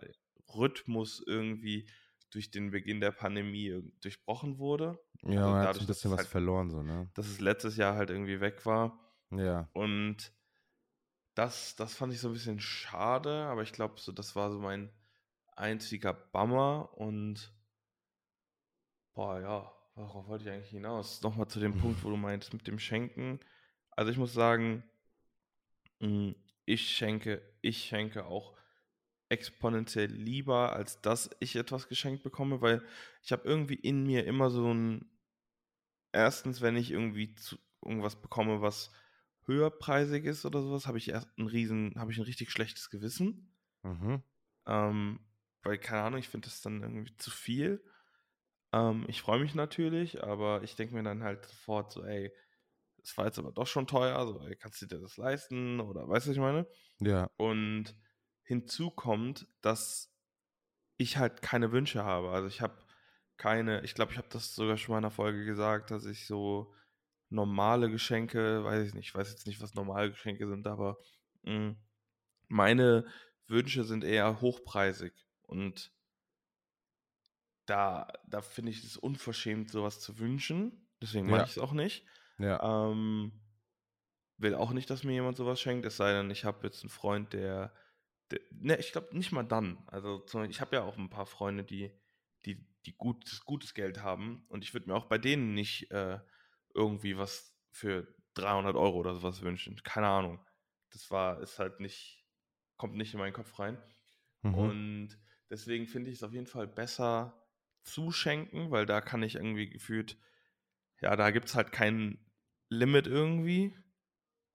Rhythmus 0.56 1.24
irgendwie 1.26 1.88
durch 2.32 2.52
den 2.52 2.72
Beginn 2.72 3.02
der 3.02 3.12
Pandemie 3.12 3.82
durchbrochen 4.02 4.58
wurde. 4.58 5.00
Ja, 5.24 5.50
man 5.50 5.68
hat 5.68 5.80
ein 5.80 5.88
bisschen 5.88 6.12
was 6.12 6.20
halt, 6.20 6.28
verloren, 6.28 6.70
so, 6.70 6.82
ne? 6.82 7.10
Dass 7.14 7.28
es 7.28 7.40
letztes 7.40 7.78
Jahr 7.78 7.96
halt 7.96 8.10
irgendwie 8.10 8.40
weg 8.40 8.66
war. 8.66 9.00
Ja. 9.32 9.70
Und 9.74 10.32
das, 11.36 11.76
das 11.76 11.96
fand 11.96 12.14
ich 12.14 12.20
so 12.20 12.30
ein 12.30 12.34
bisschen 12.34 12.60
schade, 12.60 13.46
aber 13.46 13.64
ich 13.64 13.74
glaube, 13.74 13.96
so, 13.98 14.12
das 14.12 14.36
war 14.36 14.52
so 14.52 14.60
mein 14.60 14.92
einziger 15.56 16.14
Bummer 16.14 16.98
und 16.98 17.54
boah, 19.14 19.40
ja, 19.40 19.72
worauf 20.00 20.28
wollte 20.28 20.46
ich 20.46 20.52
eigentlich 20.52 20.70
hinaus? 20.70 21.22
Nochmal 21.22 21.48
zu 21.48 21.60
dem 21.60 21.78
Punkt, 21.78 22.04
wo 22.04 22.10
du 22.10 22.18
meinst, 22.18 22.54
mit 22.54 22.68
dem 22.68 22.80
Schenken. 22.80 23.40
Also 23.92 24.12
ich 24.12 24.18
muss 24.18 24.34
sagen, 24.34 24.84
hm, 26.00 26.36
ich 26.66 26.90
schenke, 26.90 27.42
ich 27.62 27.86
schenke 27.86 28.26
auch 28.26 28.56
exponentiell 29.30 30.12
lieber, 30.12 30.74
als 30.74 31.02
dass 31.02 31.30
ich 31.40 31.56
etwas 31.56 31.88
geschenkt 31.88 32.24
bekomme, 32.24 32.62
weil 32.62 32.84
ich 33.22 33.32
habe 33.32 33.48
irgendwie 33.48 33.76
in 33.76 34.06
mir 34.06 34.26
immer 34.26 34.50
so 34.50 34.74
ein, 34.74 35.06
erstens, 36.12 36.62
wenn 36.62 36.78
ich 36.78 36.92
irgendwie 36.92 37.36
zu, 37.36 37.58
irgendwas 37.84 38.20
bekomme, 38.22 38.62
was 38.62 38.92
höherpreisig 39.46 40.26
ist 40.26 40.46
oder 40.46 40.62
sowas, 40.62 40.88
habe 40.88 40.98
ich 40.98 41.10
erst 41.10 41.38
ein 41.38 41.48
riesen, 41.48 41.94
habe 41.98 42.12
ich 42.12 42.18
ein 42.18 42.24
richtig 42.24 42.52
schlechtes 42.52 42.90
Gewissen. 42.90 43.54
Mhm. 43.84 44.24
Ähm, 44.66 45.20
weil, 45.64 45.78
keine 45.78 46.02
Ahnung, 46.04 46.20
ich 46.20 46.30
finde 46.30 46.48
das 46.48 46.62
dann 46.62 46.82
irgendwie 46.82 47.16
zu 47.18 47.32
viel. 47.32 47.84
Ähm, 48.72 49.06
ich 49.08 49.22
freue 49.22 49.40
mich 49.40 49.56
natürlich, 49.56 50.24
aber 50.24 50.64
ich 50.64 50.76
denke 50.76 50.96
mir 50.96 51.04
dann 51.04 51.24
halt 51.24 51.46
sofort 51.46 51.92
so, 51.92 52.04
ey, 52.04 52.32
es 53.04 53.18
war 53.18 53.26
jetzt 53.26 53.40
aber 53.40 53.52
doch 53.52 53.68
schon 53.68 53.88
teuer, 53.88 54.26
so, 54.28 54.42
ey, 54.42 54.56
kannst 54.56 54.82
du 54.82 54.86
dir 54.86 55.00
das 55.00 55.18
leisten? 55.18 55.80
Oder 55.80 56.08
weißt 56.08 56.26
du, 56.26 56.30
was 56.32 56.36
ich 56.36 56.42
meine? 56.42 56.68
Ja. 57.00 57.30
Und 57.38 57.96
hinzu 58.44 58.92
kommt, 58.92 59.48
dass 59.62 60.14
ich 60.98 61.18
halt 61.18 61.42
keine 61.42 61.72
Wünsche 61.72 62.04
habe. 62.04 62.30
Also 62.32 62.48
ich 62.48 62.62
habe 62.62 62.78
keine, 63.38 63.82
ich 63.84 63.96
glaube, 63.96 64.12
ich 64.12 64.18
habe 64.18 64.28
das 64.30 64.54
sogar 64.54 64.78
schon 64.78 64.94
mal 64.94 64.98
in 65.00 65.06
einer 65.06 65.12
Folge 65.12 65.46
gesagt, 65.46 65.92
dass 65.92 66.06
ich 66.06 66.28
so 66.28 66.74
normale 67.30 67.90
Geschenke, 67.90 68.64
weiß 68.64 68.88
ich 68.88 68.94
nicht, 68.94 69.08
ich 69.08 69.16
weiß 69.16 69.32
jetzt 69.32 69.48
nicht, 69.48 69.62
was 69.62 69.76
normale 69.76 70.10
Geschenke 70.10 70.48
sind, 70.48 70.68
aber 70.68 70.98
mh, 71.44 71.54
hm, 71.54 71.78
meine 72.50 73.06
Wünsche 73.48 73.84
sind 73.84 74.04
eher 74.04 74.42
hochpreisig 74.42 75.14
und 75.44 75.94
da, 77.70 78.08
da 78.28 78.42
finde 78.42 78.72
ich 78.72 78.84
es 78.84 78.98
unverschämt, 78.98 79.70
sowas 79.70 80.00
zu 80.00 80.20
wünschen. 80.20 80.88
Deswegen 81.02 81.30
ja. 81.30 81.38
mache 81.38 81.46
ich 81.46 81.52
es 81.52 81.58
auch 81.60 81.74
nicht. 81.74 82.06
Ja. 82.40 82.90
Ähm, 82.90 83.32
will 84.38 84.56
auch 84.56 84.72
nicht, 84.72 84.90
dass 84.90 85.04
mir 85.04 85.14
jemand 85.14 85.38
sowas 85.38 85.60
schenkt, 85.60 85.86
es 85.86 85.98
sei 85.98 86.14
denn, 86.14 86.32
ich 86.32 86.46
habe 86.46 86.66
jetzt 86.66 86.82
einen 86.82 86.90
Freund, 86.90 87.34
der, 87.34 87.74
der 88.32 88.40
ne, 88.52 88.78
ich 88.78 88.92
glaube 88.92 89.16
nicht 89.16 89.32
mal 89.32 89.44
dann. 89.44 89.78
Also 89.88 90.24
ich 90.48 90.62
habe 90.62 90.78
ja 90.78 90.84
auch 90.84 90.98
ein 90.98 91.10
paar 91.10 91.26
Freunde, 91.26 91.64
die, 91.64 91.92
die, 92.46 92.66
die 92.86 92.96
gutes, 92.96 93.44
gutes 93.46 93.74
Geld 93.74 94.02
haben 94.02 94.46
und 94.48 94.64
ich 94.64 94.74
würde 94.74 94.88
mir 94.88 94.96
auch 94.96 95.06
bei 95.06 95.18
denen 95.18 95.54
nicht 95.54 95.92
äh, 95.92 96.20
irgendwie 96.74 97.18
was 97.18 97.54
für 97.72 98.08
300 98.36 98.76
Euro 98.76 98.98
oder 98.98 99.14
sowas 99.14 99.42
wünschen. 99.42 99.76
Keine 99.84 100.08
Ahnung. 100.08 100.40
Das 100.92 101.12
war, 101.12 101.42
ist 101.42 101.60
halt 101.60 101.82
nicht, 101.82 102.26
kommt 102.78 102.96
nicht 102.96 103.14
in 103.14 103.20
meinen 103.20 103.34
Kopf 103.34 103.60
rein. 103.60 103.78
Mhm. 104.42 104.54
Und 104.56 105.20
deswegen 105.50 105.86
finde 105.86 106.10
ich 106.10 106.18
es 106.18 106.24
auf 106.24 106.34
jeden 106.34 106.48
Fall 106.48 106.68
besser 106.68 107.40
zuschenken, 107.84 108.72
weil 108.72 108.86
da 108.86 109.02
kann 109.02 109.24
ich 109.24 109.36
irgendwie 109.36 109.70
gefühlt, 109.70 110.18
ja, 111.02 111.16
da 111.16 111.32
gibt 111.32 111.48
es 111.48 111.56
halt 111.56 111.72
kein 111.72 112.26
Limit 112.70 113.08
irgendwie. 113.08 113.76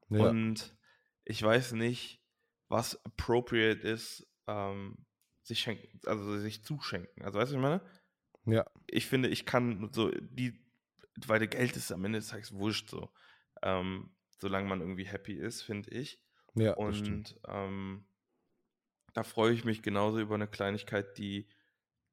Ja. 0.09 0.29
Und 0.29 0.77
ich 1.25 1.43
weiß 1.43 1.73
nicht, 1.73 2.23
was 2.69 3.05
appropriate 3.05 3.81
ist, 3.81 4.27
ähm, 4.47 5.07
sich 5.43 5.61
schenken, 5.61 6.01
also 6.07 6.39
sich 6.39 6.65
zuschenken. 6.65 7.25
Also 7.25 7.39
weißt 7.39 7.53
du, 7.53 7.57
was 7.57 7.63
ich 7.63 7.71
meine? 7.71 8.57
Ja. 8.57 8.67
Ich 8.87 9.07
finde, 9.07 9.29
ich 9.29 9.47
kann 9.47 9.91
so 9.93 10.11
die 10.11 10.65
weil 11.27 11.39
der 11.39 11.49
Geld 11.49 11.77
ist 11.77 11.93
am 11.93 12.05
Ende 12.05 12.19
des 12.19 12.29
Tages 12.29 12.53
wurscht 12.53 12.89
so. 12.89 13.11
Ähm, 13.63 14.11
solange 14.39 14.69
man 14.69 14.81
irgendwie 14.81 15.07
happy 15.07 15.35
ist, 15.35 15.63
finde 15.63 15.91
ich. 15.91 16.21
Ja, 16.55 16.75
und 16.75 17.41
ähm, 17.49 18.07
da 19.13 19.23
freue 19.23 19.53
ich 19.53 19.65
mich 19.65 19.83
genauso 19.83 20.21
über 20.21 20.35
eine 20.35 20.49
Kleinigkeit, 20.49 21.19
die 21.19 21.49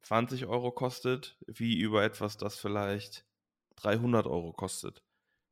20 0.04 0.48
Euro 0.48 0.72
kostet, 0.72 1.38
wie 1.48 1.80
über 1.80 2.04
etwas, 2.04 2.38
das 2.38 2.58
vielleicht 2.58 3.26
300 3.78 4.26
Euro 4.28 4.54
kostet. 4.54 5.04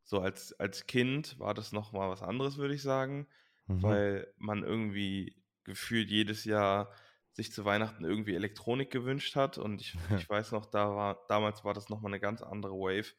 So 0.03 0.19
als, 0.19 0.53
als 0.59 0.87
Kind 0.87 1.37
war 1.39 1.53
das 1.53 1.71
nochmal 1.71 2.09
was 2.09 2.23
anderes, 2.23 2.57
würde 2.57 2.73
ich 2.73 2.81
sagen, 2.81 3.27
mhm. 3.67 3.83
weil 3.83 4.33
man 4.37 4.63
irgendwie 4.63 5.35
gefühlt 5.63 6.09
jedes 6.09 6.45
Jahr 6.45 6.91
sich 7.31 7.51
zu 7.51 7.63
Weihnachten 7.63 8.03
irgendwie 8.03 8.35
Elektronik 8.35 8.91
gewünscht 8.91 9.35
hat 9.35 9.57
und 9.57 9.81
ich, 9.81 9.95
ich 10.17 10.29
weiß 10.29 10.51
noch, 10.51 10.65
da 10.65 10.95
war, 10.95 11.25
damals 11.27 11.63
war 11.63 11.73
das 11.73 11.89
nochmal 11.89 12.11
eine 12.11 12.19
ganz 12.19 12.41
andere 12.41 12.73
Wave 12.73 13.13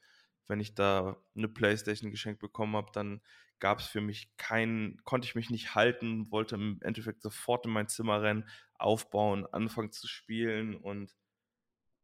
wenn 0.47 0.61
ich 0.61 0.75
da 0.75 1.17
eine 1.37 1.49
Playstation 1.49 2.11
geschenkt 2.11 2.41
bekommen 2.41 2.77
habe, 2.77 2.91
dann 2.93 3.21
gab 3.59 3.81
es 3.81 3.87
für 3.87 4.01
mich 4.01 4.37
keinen, 4.37 5.03
konnte 5.05 5.27
ich 5.27 5.35
mich 5.35 5.51
nicht 5.51 5.75
halten, 5.75 6.31
wollte 6.31 6.55
im 6.57 6.79
Endeffekt 6.83 7.23
sofort 7.23 7.67
in 7.67 7.73
mein 7.73 7.89
Zimmer 7.89 8.23
rennen, 8.23 8.49
aufbauen, 8.75 9.47
anfangen 9.47 9.93
zu 9.93 10.09
spielen 10.09 10.75
und 10.75 11.15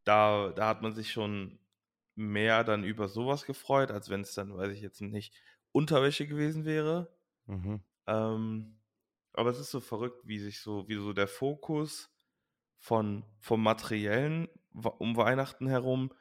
da, 0.05 0.53
da 0.53 0.69
hat 0.69 0.83
man 0.83 0.95
sich 0.95 1.13
schon 1.13 1.59
mehr 2.15 2.65
dann 2.65 2.85
über 2.85 3.09
sowas 3.09 3.45
gefreut, 3.45 3.91
als 3.91 4.09
wenn 4.09 4.21
es 4.21 4.35
dann, 4.35 4.57
weiß 4.57 4.73
ich 4.73 4.81
jetzt 4.81 5.01
nicht, 5.01 5.35
Unterwäsche 5.73 6.27
gewesen 6.27 6.65
wäre. 6.65 7.15
Mhm. 7.47 7.83
Ähm, 8.07 8.81
aber 9.33 9.51
es 9.51 9.59
ist 9.59 9.71
so 9.71 9.81
verrückt, 9.81 10.21
wie 10.25 10.39
sich 10.39 10.61
so, 10.61 10.89
wie 10.89 10.95
so 10.95 11.13
der 11.13 11.29
Fokus 11.29 12.11
von, 12.79 13.25
vom 13.41 13.63
Materiellen 13.63 14.49
um 14.73 15.17
Weihnachten 15.17 15.69
herum 15.69 16.13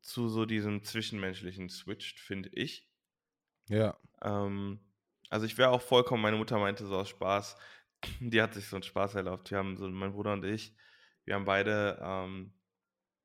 zu 0.00 0.28
so 0.28 0.46
diesem 0.46 0.82
Zwischenmenschlichen 0.82 1.68
switcht, 1.68 2.20
finde 2.20 2.50
ich. 2.52 2.88
Ja. 3.68 3.96
Ähm, 4.22 4.80
also 5.28 5.46
ich 5.46 5.58
wäre 5.58 5.70
auch 5.70 5.82
vollkommen, 5.82 6.22
meine 6.22 6.36
Mutter 6.36 6.58
meinte 6.58 6.86
so 6.86 6.96
aus 6.96 7.08
Spaß, 7.08 7.56
die 8.20 8.42
hat 8.42 8.54
sich 8.54 8.66
so 8.66 8.76
einen 8.76 8.82
Spaß 8.82 9.14
erlaubt. 9.14 9.50
Wir 9.50 9.58
haben 9.58 9.76
so, 9.76 9.88
mein 9.88 10.12
Bruder 10.12 10.32
und 10.32 10.44
ich, 10.44 10.74
wir 11.24 11.34
haben 11.34 11.44
beide 11.44 11.98
ähm, 12.02 12.52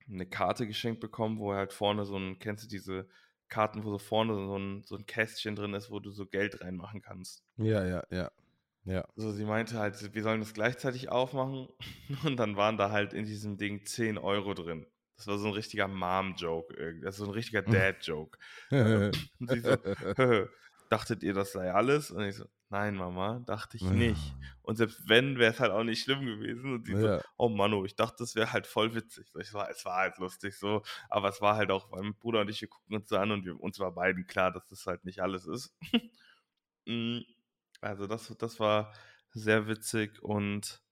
eine 0.07 0.25
Karte 0.25 0.67
geschenkt 0.67 0.99
bekommen, 0.99 1.39
wo 1.39 1.53
halt 1.53 1.73
vorne 1.73 2.05
so 2.05 2.17
ein, 2.17 2.39
kennst 2.39 2.65
du 2.65 2.67
diese 2.67 3.09
Karten, 3.47 3.83
wo 3.83 3.91
so 3.91 3.97
vorne 3.97 4.33
so 4.35 4.57
ein, 4.57 4.83
so 4.83 4.95
ein 4.95 5.05
Kästchen 5.05 5.55
drin 5.55 5.73
ist, 5.73 5.89
wo 5.89 5.99
du 5.99 6.11
so 6.11 6.25
Geld 6.25 6.61
reinmachen 6.61 7.01
kannst. 7.01 7.43
Ja, 7.57 7.85
ja, 7.85 8.03
ja. 8.09 8.31
Ja. 8.83 9.07
So, 9.15 9.31
sie 9.31 9.45
meinte 9.45 9.79
halt, 9.79 10.13
wir 10.13 10.23
sollen 10.23 10.41
das 10.41 10.53
gleichzeitig 10.53 11.09
aufmachen 11.09 11.67
und 12.23 12.37
dann 12.37 12.55
waren 12.55 12.77
da 12.77 12.91
halt 12.91 13.13
in 13.13 13.25
diesem 13.25 13.57
Ding 13.57 13.83
10 13.83 14.19
Euro 14.19 14.53
drin. 14.53 14.85
Das 15.15 15.27
war 15.27 15.37
so 15.37 15.47
ein 15.47 15.53
richtiger 15.53 15.87
Mom-Joke. 15.87 16.99
Das 17.01 17.15
ist 17.15 17.19
so 17.19 17.25
ein 17.25 17.31
richtiger 17.31 17.61
Dad-Joke. 17.61 18.37
und 18.69 19.49
sie 19.49 19.59
so, 19.61 19.77
dachtet 20.89 21.23
ihr, 21.23 21.33
das 21.33 21.53
sei 21.53 21.71
alles? 21.71 22.11
Und 22.11 22.23
ich 22.23 22.35
so, 22.35 22.45
nein, 22.69 22.95
Mama, 22.95 23.39
dachte 23.45 23.77
ich 23.77 23.83
nicht. 23.83 24.35
Und 24.61 24.75
selbst 24.75 25.07
wenn, 25.07 25.37
wäre 25.37 25.53
es 25.53 25.59
halt 25.59 25.71
auch 25.71 25.83
nicht 25.83 26.03
schlimm 26.03 26.25
gewesen. 26.25 26.73
Und 26.73 26.85
sie 26.85 26.93
ja. 26.93 27.19
so, 27.19 27.23
oh 27.37 27.49
Manu, 27.49 27.85
ich 27.85 27.95
dachte, 27.95 28.17
das 28.19 28.35
wäre 28.35 28.51
halt 28.51 28.67
voll 28.67 28.93
witzig. 28.93 29.29
So, 29.31 29.39
ich 29.39 29.53
war, 29.53 29.69
es 29.69 29.85
war 29.85 29.97
halt 29.97 30.17
lustig 30.17 30.57
so, 30.57 30.83
aber 31.09 31.29
es 31.29 31.41
war 31.41 31.55
halt 31.55 31.71
auch, 31.71 31.89
mein 31.91 32.15
Bruder 32.15 32.41
und 32.41 32.49
ich, 32.49 32.61
wir 32.61 32.67
gucken 32.67 32.95
uns 32.95 33.09
so 33.09 33.17
an 33.17 33.31
und 33.31 33.45
wir, 33.45 33.59
uns 33.59 33.79
war 33.79 33.93
beiden 33.93 34.27
klar, 34.27 34.51
dass 34.51 34.67
das 34.67 34.85
halt 34.85 35.05
nicht 35.05 35.21
alles 35.21 35.45
ist. 35.45 35.75
Mm, 36.85 37.21
also 37.81 38.05
das, 38.05 38.35
das 38.37 38.59
war 38.59 38.93
sehr 39.31 39.67
witzig 39.67 40.21
und 40.21 40.84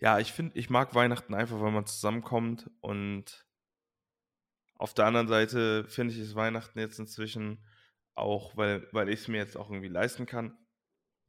ja, 0.00 0.18
ich 0.18 0.32
finde, 0.32 0.58
ich 0.58 0.70
mag 0.70 0.94
Weihnachten 0.94 1.34
einfach, 1.34 1.60
weil 1.60 1.72
man 1.72 1.86
zusammenkommt 1.86 2.70
und 2.80 3.46
auf 4.74 4.94
der 4.94 5.04
anderen 5.04 5.28
Seite 5.28 5.84
finde 5.88 6.14
ich 6.14 6.20
es 6.20 6.34
Weihnachten 6.34 6.78
jetzt 6.78 6.98
inzwischen 6.98 7.62
auch, 8.14 8.56
weil, 8.56 8.88
weil 8.92 9.10
ich 9.10 9.20
es 9.20 9.28
mir 9.28 9.36
jetzt 9.36 9.56
auch 9.56 9.70
irgendwie 9.70 9.88
leisten 9.88 10.24
kann, 10.24 10.56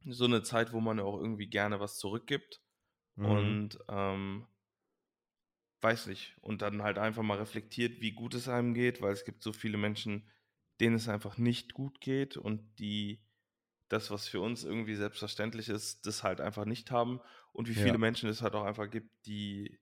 so 0.06 0.24
eine 0.24 0.42
Zeit, 0.42 0.72
wo 0.72 0.80
man 0.80 0.98
auch 1.00 1.18
irgendwie 1.18 1.48
gerne 1.48 1.78
was 1.78 1.98
zurückgibt 1.98 2.62
mhm. 3.16 3.26
und 3.26 3.78
ähm, 3.88 4.46
weiß 5.82 6.06
nicht, 6.06 6.36
und 6.40 6.62
dann 6.62 6.82
halt 6.82 6.96
einfach 6.96 7.22
mal 7.22 7.38
reflektiert, 7.38 8.00
wie 8.00 8.12
gut 8.12 8.34
es 8.34 8.48
einem 8.48 8.72
geht, 8.72 9.02
weil 9.02 9.12
es 9.12 9.24
gibt 9.24 9.42
so 9.42 9.52
viele 9.52 9.76
Menschen, 9.76 10.30
denen 10.80 10.96
es 10.96 11.08
einfach 11.08 11.36
nicht 11.36 11.74
gut 11.74 12.00
geht 12.00 12.38
und 12.38 12.78
die 12.78 13.22
das, 13.92 14.10
was 14.10 14.28
für 14.28 14.40
uns 14.40 14.64
irgendwie 14.64 14.96
selbstverständlich 14.96 15.68
ist, 15.68 16.06
das 16.06 16.22
halt 16.22 16.40
einfach 16.40 16.64
nicht 16.64 16.90
haben 16.90 17.20
und 17.52 17.68
wie 17.68 17.74
Ja. 17.74 17.82
viele 17.82 17.98
Menschen 17.98 18.28
es 18.28 18.42
halt 18.42 18.54
auch 18.54 18.64
einfach 18.64 18.90
gibt, 18.90 19.26
die 19.26 19.78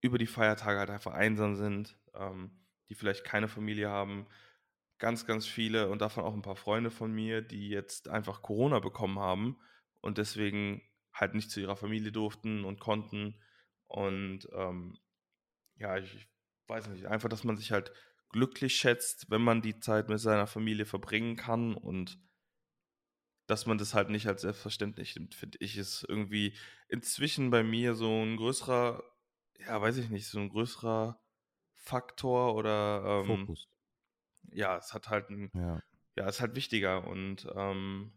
über 0.00 0.18
die 0.18 0.26
Feiertage 0.26 0.78
halt 0.78 0.90
einfach 0.90 1.12
einsam 1.14 1.56
sind, 1.56 1.98
ähm, 2.14 2.50
die 2.88 2.94
vielleicht 2.94 3.24
keine 3.24 3.48
Familie 3.48 3.88
haben. 3.88 4.26
Ganz, 4.98 5.26
ganz 5.26 5.46
viele 5.46 5.88
und 5.90 6.00
davon 6.00 6.24
auch 6.24 6.34
ein 6.34 6.42
paar 6.42 6.56
Freunde 6.56 6.90
von 6.90 7.12
mir, 7.12 7.42
die 7.42 7.68
jetzt 7.68 8.08
einfach 8.08 8.42
Corona 8.42 8.78
bekommen 8.80 9.18
haben 9.18 9.58
und 10.00 10.18
deswegen 10.18 10.82
halt 11.12 11.34
nicht 11.34 11.50
zu 11.50 11.60
ihrer 11.60 11.76
Familie 11.76 12.12
durften 12.12 12.64
und 12.64 12.80
konnten. 12.80 13.42
Und 13.88 14.48
ähm, 14.54 14.98
ja, 15.76 15.96
ich, 15.98 16.14
ich 16.16 16.28
weiß 16.68 16.88
nicht, 16.88 17.06
einfach, 17.06 17.28
dass 17.28 17.44
man 17.44 17.56
sich 17.56 17.72
halt 17.72 17.92
glücklich 18.30 18.76
schätzt, 18.76 19.30
wenn 19.30 19.42
man 19.42 19.62
die 19.62 19.80
Zeit 19.80 20.08
mit 20.08 20.20
seiner 20.20 20.46
Familie 20.46 20.86
verbringen 20.86 21.36
kann 21.36 21.74
und 21.74 22.18
dass 23.46 23.66
man 23.66 23.78
das 23.78 23.94
halt 23.94 24.10
nicht 24.10 24.26
als 24.26 24.42
selbstverständlich 24.42 25.14
nimmt, 25.16 25.34
finde 25.34 25.58
ich, 25.60 25.76
ist 25.76 26.04
irgendwie 26.08 26.54
inzwischen 26.88 27.50
bei 27.50 27.62
mir 27.62 27.94
so 27.94 28.10
ein 28.24 28.36
größerer, 28.36 29.02
ja, 29.60 29.80
weiß 29.80 29.96
ich 29.98 30.10
nicht, 30.10 30.26
so 30.28 30.38
ein 30.38 30.48
größerer 30.48 31.20
Faktor 31.74 32.54
oder 32.54 33.22
ähm, 33.24 33.46
Fokus. 33.46 33.68
ja, 34.52 34.76
es 34.76 34.92
hat 34.94 35.08
halt 35.08 35.30
ein, 35.30 35.50
Ja. 35.54 35.80
ja, 36.16 36.26
es 36.28 36.36
ist 36.36 36.40
halt 36.40 36.56
wichtiger 36.56 37.06
und 37.06 37.46
ähm, 37.54 38.12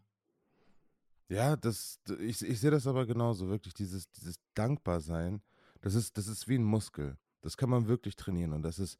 Ja, 1.28 1.56
das, 1.56 2.00
ich, 2.18 2.42
ich 2.42 2.60
sehe 2.60 2.72
das 2.72 2.86
aber 2.86 3.06
genauso, 3.06 3.48
wirklich, 3.48 3.72
dieses, 3.74 4.10
dieses 4.10 4.40
Dankbarsein, 4.54 5.42
das 5.80 5.94
ist, 5.94 6.18
das 6.18 6.26
ist 6.26 6.48
wie 6.48 6.56
ein 6.58 6.64
Muskel. 6.64 7.16
Das 7.42 7.56
kann 7.56 7.70
man 7.70 7.86
wirklich 7.86 8.16
trainieren 8.16 8.52
und 8.52 8.62
das 8.62 8.78
ist, 8.78 8.98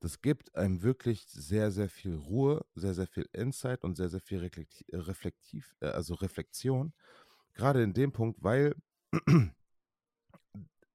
das 0.00 0.22
gibt 0.22 0.54
einem 0.56 0.82
wirklich 0.82 1.26
sehr, 1.28 1.70
sehr 1.70 1.88
viel 1.88 2.16
Ruhe, 2.16 2.64
sehr, 2.74 2.94
sehr 2.94 3.06
viel 3.06 3.28
Insight 3.32 3.84
und 3.84 3.96
sehr, 3.96 4.08
sehr 4.08 4.20
viel 4.20 4.42
äh, 4.42 4.96
Reflektiv, 4.96 5.76
äh, 5.80 5.86
also 5.86 6.14
Reflexion. 6.14 6.94
Gerade 7.52 7.82
in 7.82 7.92
dem 7.92 8.10
Punkt, 8.10 8.42
weil 8.42 8.74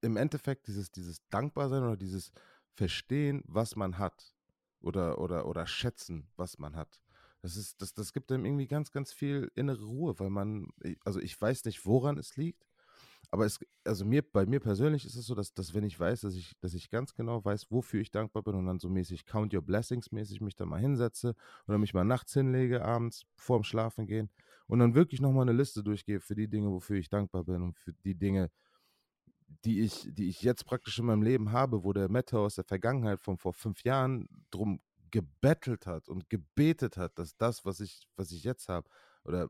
im 0.01 0.17
Endeffekt 0.17 0.67
dieses, 0.67 0.91
dieses 0.91 1.19
Dankbarsein 1.29 1.83
oder 1.83 1.97
dieses 1.97 2.31
Verstehen, 2.73 3.43
was 3.45 3.75
man 3.75 3.99
hat 3.99 4.35
oder, 4.81 5.19
oder, 5.19 5.47
oder 5.47 5.67
schätzen, 5.67 6.27
was 6.35 6.57
man 6.57 6.75
hat. 6.75 7.01
Das, 7.41 7.57
ist, 7.57 7.81
das, 7.81 7.93
das 7.93 8.11
gibt 8.11 8.31
einem 8.31 8.45
irgendwie 8.45 8.67
ganz, 8.67 8.91
ganz 8.91 9.13
viel 9.13 9.51
innere 9.53 9.83
Ruhe, 9.83 10.19
weil 10.19 10.31
man, 10.31 10.69
also 11.03 11.19
ich 11.19 11.39
weiß 11.39 11.65
nicht, 11.65 11.85
woran 11.85 12.17
es 12.17 12.37
liegt, 12.37 12.64
aber 13.35 13.45
es, 13.45 13.59
also 13.83 14.05
mir, 14.05 14.21
bei 14.21 14.45
mir 14.45 14.61
persönlich 14.61 15.03
ist 15.03 15.17
es 15.17 15.25
so, 15.25 15.35
dass, 15.35 15.53
dass 15.53 15.73
wenn 15.73 15.83
ich 15.83 15.99
weiß, 15.99 16.21
dass 16.21 16.35
ich, 16.35 16.53
dass 16.61 16.73
ich 16.73 16.89
ganz 16.89 17.13
genau 17.13 17.43
weiß, 17.43 17.69
wofür 17.69 17.99
ich 17.99 18.09
dankbar 18.09 18.43
bin 18.43 18.55
und 18.55 18.65
dann 18.65 18.79
so 18.79 18.87
mäßig 18.87 19.25
Count 19.25 19.53
Your 19.53 19.61
Blessings 19.61 20.13
mäßig 20.13 20.39
mich 20.39 20.55
da 20.55 20.65
mal 20.65 20.79
hinsetze 20.79 21.35
oder 21.67 21.77
mich 21.77 21.93
mal 21.93 22.05
nachts 22.05 22.31
hinlege, 22.31 22.85
abends 22.85 23.25
vorm 23.35 23.65
Schlafen 23.65 24.07
gehen 24.07 24.29
und 24.67 24.79
dann 24.79 24.95
wirklich 24.95 25.19
nochmal 25.19 25.41
eine 25.41 25.51
Liste 25.51 25.83
durchgehe 25.83 26.21
für 26.21 26.33
die 26.33 26.47
Dinge, 26.47 26.71
wofür 26.71 26.95
ich 26.95 27.09
dankbar 27.09 27.43
bin 27.43 27.61
und 27.61 27.77
für 27.77 27.91
die 28.05 28.15
Dinge, 28.15 28.51
die 29.65 29.81
ich, 29.81 30.07
die 30.13 30.29
ich 30.29 30.41
jetzt 30.41 30.65
praktisch 30.65 30.97
in 30.97 31.05
meinem 31.05 31.21
Leben 31.21 31.51
habe, 31.51 31.83
wo 31.83 31.91
der 31.91 32.07
Mette 32.07 32.39
aus 32.39 32.55
der 32.55 32.63
Vergangenheit 32.63 33.19
von 33.19 33.37
vor 33.37 33.51
fünf 33.51 33.83
Jahren 33.83 34.29
drum 34.49 34.79
gebettelt 35.11 35.87
hat 35.87 36.07
und 36.07 36.29
gebetet 36.29 36.95
hat, 36.95 37.19
dass 37.19 37.35
das, 37.35 37.65
was 37.65 37.81
ich, 37.81 38.07
was 38.15 38.31
ich 38.31 38.45
jetzt 38.45 38.69
habe, 38.69 38.87
oder 39.25 39.49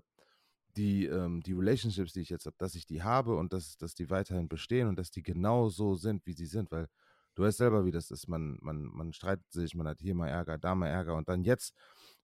die, 0.78 1.06
ähm, 1.06 1.42
die 1.42 1.54
Relationships, 1.54 2.14
die 2.14 2.22
ich 2.22 2.30
jetzt 2.30 2.46
habe, 2.46 2.56
dass 2.58 2.76
ich 2.76 2.86
die 2.86 3.04
habe 3.04 3.36
und 3.36 3.54
dass, 3.54 3.78
dass 3.78 3.96
die 3.96 4.10
weiterhin 4.10 4.48
bestehen 4.48 4.88
und 4.88 4.98
dass 4.98 5.12
die 5.12 5.24
genau 5.24 5.70
so 5.70 5.96
sind, 5.96 6.26
wie 6.26 6.34
sie 6.34 6.46
sind, 6.46 6.72
weil 6.72 6.88
du 7.36 7.44
weißt 7.44 7.58
selber, 7.58 7.86
wie 7.86 7.92
das 7.92 8.12
ist. 8.12 8.28
Man, 8.28 8.58
man, 8.62 8.84
man 8.84 9.14
streitet 9.14 9.52
sich, 9.52 9.76
man 9.76 9.88
hat 9.88 10.00
hier 10.00 10.16
mal 10.16 10.28
Ärger, 10.28 10.58
da 10.58 10.76
mal 10.76 10.88
Ärger 10.88 11.16
und 11.16 11.30
dann 11.30 11.44
jetzt 11.44 11.76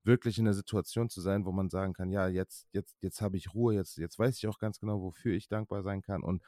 wirklich 0.04 0.40
in 0.40 0.46
der 0.46 0.54
Situation 0.54 1.10
zu 1.10 1.22
sein, 1.22 1.46
wo 1.46 1.52
man 1.52 1.70
sagen 1.70 1.94
kann, 1.94 2.10
ja, 2.10 2.28
jetzt, 2.28 2.68
jetzt, 2.74 2.98
jetzt 3.02 3.22
habe 3.22 3.38
ich 3.38 3.54
Ruhe, 3.54 3.76
jetzt, 3.76 3.98
jetzt 3.98 4.18
weiß 4.18 4.38
ich 4.38 4.48
auch 4.48 4.60
ganz 4.60 4.80
genau, 4.80 5.02
wofür 5.02 5.34
ich 5.34 5.48
dankbar 5.48 5.84
sein 5.84 6.02
kann 6.02 6.24
und 6.24 6.42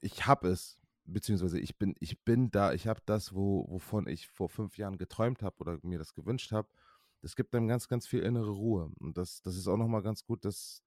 ich 0.00 0.26
habe 0.26 0.48
es, 0.48 0.78
beziehungsweise 1.04 1.58
ich 1.58 1.78
bin, 1.78 1.94
ich 2.00 2.22
bin 2.24 2.50
da, 2.50 2.72
ich 2.72 2.86
habe 2.86 3.00
das, 3.06 3.34
wo, 3.34 3.66
wovon 3.68 4.06
ich 4.08 4.28
vor 4.28 4.48
fünf 4.48 4.76
Jahren 4.78 4.98
geträumt 4.98 5.42
habe 5.42 5.56
oder 5.58 5.78
mir 5.82 5.98
das 5.98 6.14
gewünscht 6.14 6.52
habe. 6.52 6.68
Das 7.22 7.34
gibt 7.34 7.54
einem 7.54 7.66
ganz, 7.66 7.88
ganz 7.88 8.06
viel 8.06 8.20
innere 8.20 8.50
Ruhe. 8.50 8.92
Und 9.00 9.16
das, 9.16 9.42
das 9.42 9.56
ist 9.56 9.66
auch 9.66 9.76
nochmal 9.76 10.02
ganz 10.02 10.24
gut, 10.24 10.44
dass, 10.44 10.82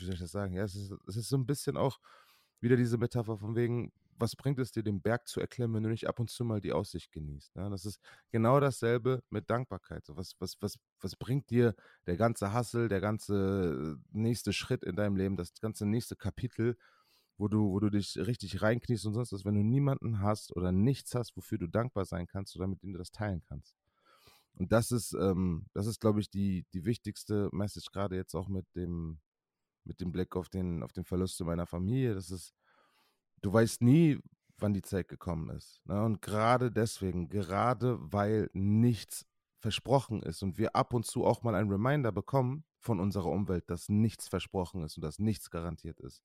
wie 0.00 0.04
soll 0.04 0.14
ich 0.14 0.20
das 0.20 0.32
sagen? 0.32 0.54
Ja, 0.54 0.64
es 0.64 0.74
ist, 0.74 0.92
es 1.06 1.16
ist 1.16 1.28
so 1.28 1.36
ein 1.36 1.46
bisschen 1.46 1.76
auch 1.76 1.98
wieder 2.60 2.76
diese 2.76 2.98
Metapher 2.98 3.38
von 3.38 3.56
wegen, 3.56 3.92
was 4.20 4.36
bringt 4.36 4.58
es 4.58 4.70
dir, 4.70 4.82
den 4.82 5.00
Berg 5.00 5.26
zu 5.26 5.40
erklimmen, 5.40 5.76
wenn 5.76 5.82
du 5.84 5.88
nicht 5.88 6.06
ab 6.06 6.20
und 6.20 6.28
zu 6.28 6.44
mal 6.44 6.60
die 6.60 6.72
Aussicht 6.72 7.10
genießt? 7.12 7.56
Ja, 7.56 7.70
das 7.70 7.86
ist 7.86 8.00
genau 8.30 8.60
dasselbe 8.60 9.22
mit 9.30 9.48
Dankbarkeit. 9.48 10.04
So, 10.04 10.16
was, 10.16 10.34
was, 10.38 10.56
was, 10.60 10.78
was 11.00 11.16
bringt 11.16 11.48
dir 11.50 11.74
der 12.06 12.16
ganze 12.16 12.52
Hassel, 12.52 12.88
der 12.88 13.00
ganze 13.00 13.96
nächste 14.12 14.52
Schritt 14.52 14.84
in 14.84 14.96
deinem 14.96 15.16
Leben, 15.16 15.36
das 15.36 15.54
ganze 15.60 15.86
nächste 15.86 16.16
Kapitel, 16.16 16.76
wo 17.38 17.48
du, 17.48 17.70
wo 17.70 17.80
du 17.80 17.88
dich 17.88 18.18
richtig 18.18 18.60
reinkniest 18.60 19.06
und 19.06 19.14
sonst 19.14 19.32
was, 19.32 19.46
wenn 19.46 19.54
du 19.54 19.62
niemanden 19.62 20.20
hast 20.20 20.54
oder 20.54 20.72
nichts 20.72 21.14
hast, 21.14 21.34
wofür 21.36 21.56
du 21.56 21.66
dankbar 21.66 22.04
sein 22.04 22.26
kannst 22.26 22.54
oder 22.56 22.66
mit 22.66 22.82
dem 22.82 22.92
du 22.92 22.98
das 22.98 23.10
teilen 23.12 23.42
kannst. 23.48 23.74
Und 24.54 24.72
das 24.72 24.90
ist, 24.90 25.14
ähm, 25.14 25.64
das 25.72 25.86
ist, 25.86 26.00
glaube 26.00 26.20
ich, 26.20 26.28
die, 26.28 26.66
die 26.74 26.84
wichtigste 26.84 27.48
Message, 27.52 27.90
gerade 27.92 28.16
jetzt 28.16 28.34
auch 28.34 28.48
mit 28.48 28.66
dem, 28.76 29.18
mit 29.84 30.00
dem 30.00 30.12
Blick 30.12 30.36
auf 30.36 30.48
den, 30.48 30.82
auf 30.82 30.92
den 30.92 31.04
Verlust 31.04 31.40
in 31.40 31.46
meiner 31.46 31.66
Familie. 31.66 32.14
Das 32.14 32.30
ist, 32.30 32.54
du 33.42 33.52
weißt 33.52 33.82
nie, 33.82 34.18
wann 34.58 34.74
die 34.74 34.82
Zeit 34.82 35.08
gekommen 35.08 35.50
ist. 35.50 35.80
Ne? 35.86 36.02
Und 36.04 36.22
gerade 36.22 36.70
deswegen, 36.70 37.28
gerade 37.28 37.98
weil 38.00 38.50
nichts 38.52 39.26
versprochen 39.58 40.22
ist 40.22 40.42
und 40.42 40.58
wir 40.58 40.74
ab 40.74 40.94
und 40.94 41.04
zu 41.04 41.24
auch 41.24 41.42
mal 41.42 41.54
ein 41.54 41.70
Reminder 41.70 42.12
bekommen 42.12 42.64
von 42.78 42.98
unserer 42.98 43.26
Umwelt, 43.26 43.68
dass 43.68 43.88
nichts 43.88 44.28
versprochen 44.28 44.82
ist 44.82 44.96
und 44.96 45.02
dass 45.02 45.18
nichts 45.18 45.50
garantiert 45.50 46.00
ist, 46.00 46.22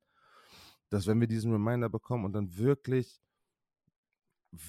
dass 0.90 1.08
wenn 1.08 1.20
wir 1.20 1.28
diesen 1.28 1.52
Reminder 1.52 1.90
bekommen 1.90 2.26
und 2.26 2.34
dann 2.34 2.58
wirklich, 2.58 3.22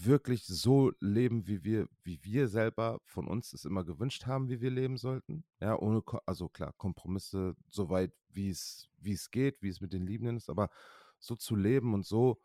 wirklich 0.04 0.46
so 0.46 0.92
leben, 1.00 1.46
wie 1.46 1.62
wir, 1.64 1.88
wie 2.02 2.22
wir 2.24 2.48
selber 2.48 3.00
von 3.04 3.26
uns 3.26 3.52
es 3.52 3.64
immer 3.64 3.84
gewünscht 3.84 4.26
haben, 4.26 4.48
wie 4.48 4.60
wir 4.60 4.70
leben 4.70 4.96
sollten, 4.96 5.44
ja, 5.60 5.78
ohne, 5.78 6.02
also 6.24 6.48
klar, 6.48 6.72
Kompromisse, 6.76 7.54
so 7.68 7.90
weit, 7.90 8.12
wie 8.30 8.50
es, 8.50 8.88
wie 8.98 9.12
es 9.12 9.30
geht, 9.30 9.62
wie 9.62 9.68
es 9.68 9.80
mit 9.80 9.92
den 9.92 10.06
Liebenden 10.06 10.36
ist, 10.36 10.50
aber 10.50 10.70
so 11.18 11.36
zu 11.36 11.56
leben 11.56 11.94
und 11.94 12.06
so, 12.06 12.40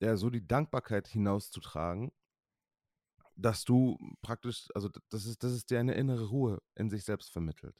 ja, 0.00 0.16
so 0.16 0.30
die 0.30 0.46
Dankbarkeit 0.46 1.08
hinauszutragen, 1.08 2.12
dass 3.36 3.64
du 3.64 3.98
praktisch, 4.22 4.68
also 4.74 4.88
das 5.10 5.26
ist, 5.26 5.42
das 5.42 5.52
ist 5.52 5.70
dir 5.70 5.80
eine 5.80 5.94
innere 5.94 6.26
Ruhe 6.26 6.60
in 6.74 6.90
sich 6.90 7.04
selbst 7.04 7.30
vermittelt. 7.30 7.76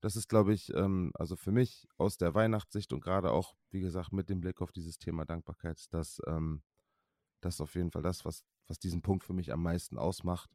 Das 0.00 0.16
ist, 0.16 0.28
glaube 0.28 0.52
ich, 0.52 0.74
ähm, 0.74 1.12
also 1.14 1.36
für 1.36 1.52
mich 1.52 1.86
aus 1.96 2.18
der 2.18 2.34
Weihnachtssicht 2.34 2.92
und 2.92 3.00
gerade 3.00 3.30
auch, 3.30 3.54
wie 3.70 3.80
gesagt, 3.80 4.12
mit 4.12 4.28
dem 4.28 4.40
Blick 4.40 4.60
auf 4.60 4.72
dieses 4.72 4.98
Thema 4.98 5.24
Dankbarkeit, 5.24 5.78
ist 5.78 5.94
das, 5.94 6.20
ähm, 6.26 6.62
das 7.42 7.54
ist 7.54 7.60
auf 7.60 7.74
jeden 7.74 7.90
Fall 7.90 8.02
das, 8.02 8.24
was, 8.24 8.44
was 8.68 8.78
diesen 8.78 9.02
Punkt 9.02 9.24
für 9.24 9.32
mich 9.32 9.52
am 9.52 9.62
meisten 9.62 9.98
ausmacht. 9.98 10.50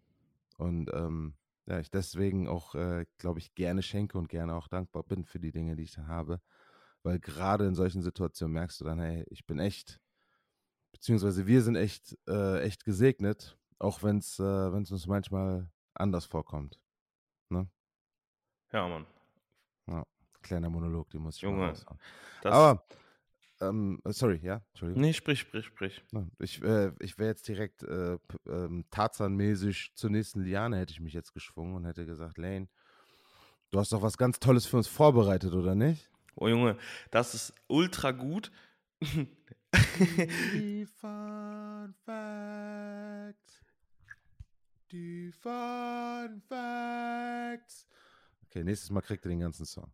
Und 0.57 0.91
ähm, 0.93 1.35
ja, 1.67 1.79
ich 1.79 1.91
deswegen 1.91 2.47
auch, 2.47 2.75
äh, 2.75 3.05
glaube 3.17 3.39
ich, 3.39 3.53
gerne 3.53 3.83
schenke 3.83 4.17
und 4.17 4.29
gerne 4.29 4.55
auch 4.55 4.67
dankbar 4.67 5.03
bin 5.03 5.25
für 5.25 5.39
die 5.39 5.51
Dinge, 5.51 5.75
die 5.75 5.83
ich 5.83 5.91
dann 5.91 6.07
habe. 6.07 6.41
Weil 7.03 7.19
gerade 7.19 7.67
in 7.67 7.75
solchen 7.75 8.01
Situationen 8.01 8.53
merkst 8.53 8.81
du 8.81 8.85
dann, 8.85 8.99
hey, 8.99 9.25
ich 9.29 9.45
bin 9.45 9.59
echt, 9.59 10.01
beziehungsweise 10.91 11.45
wir 11.45 11.61
sind 11.61 11.75
echt, 11.75 12.17
äh, 12.27 12.61
echt 12.61 12.83
gesegnet, 12.83 13.57
auch 13.79 14.01
wenn 14.01 14.17
es 14.17 14.39
äh, 14.39 14.73
wenn's 14.73 14.91
uns 14.91 15.05
manchmal 15.05 15.69
anders 15.93 16.25
vorkommt. 16.25 16.79
ja, 18.71 18.87
Mann. 18.87 19.05
Kleiner 20.47 20.69
Monolog, 20.69 21.09
den 21.09 21.21
muss 21.23 21.35
ich 21.35 21.41
Junge, 21.41 21.57
mal. 21.57 21.73
Das, 22.41 22.53
Aber, 22.53 22.87
ähm, 23.61 24.01
sorry, 24.05 24.39
ja, 24.43 24.61
Entschuldigung. 24.71 25.01
nee, 25.01 25.13
sprich, 25.13 25.39
sprich, 25.41 25.65
sprich. 25.65 26.03
Ja, 26.11 26.25
Ich, 26.39 26.61
äh, 26.61 26.91
ich 26.99 27.17
wäre 27.17 27.29
jetzt 27.29 27.47
direkt 27.47 27.83
äh, 27.83 28.17
ähm, 28.47 28.85
Tarzan-mäßig 28.91 29.91
zur 29.95 30.09
nächsten 30.09 30.43
Liane 30.43 30.77
hätte 30.77 30.93
ich 30.93 30.99
mich 30.99 31.13
jetzt 31.13 31.33
geschwungen 31.33 31.75
und 31.75 31.85
hätte 31.85 32.05
gesagt, 32.05 32.37
Lane, 32.37 32.67
du 33.71 33.79
hast 33.79 33.91
doch 33.91 34.01
was 34.01 34.17
ganz 34.17 34.39
Tolles 34.39 34.65
für 34.65 34.77
uns 34.77 34.87
vorbereitet, 34.87 35.53
oder 35.53 35.75
nicht? 35.75 36.09
Oh 36.35 36.47
Junge, 36.47 36.77
das 37.11 37.33
ist 37.33 37.53
ultra 37.67 38.11
gut. 38.11 38.51
Die 40.53 40.85
Fun 40.85 41.93
Facts. 42.05 43.63
Die 44.91 45.31
Fun 45.31 46.41
Facts. 46.47 47.87
Okay, 48.49 48.63
nächstes 48.63 48.89
Mal 48.89 49.01
kriegt 49.01 49.25
ihr 49.25 49.29
den 49.29 49.41
ganzen 49.41 49.65
Song. 49.65 49.91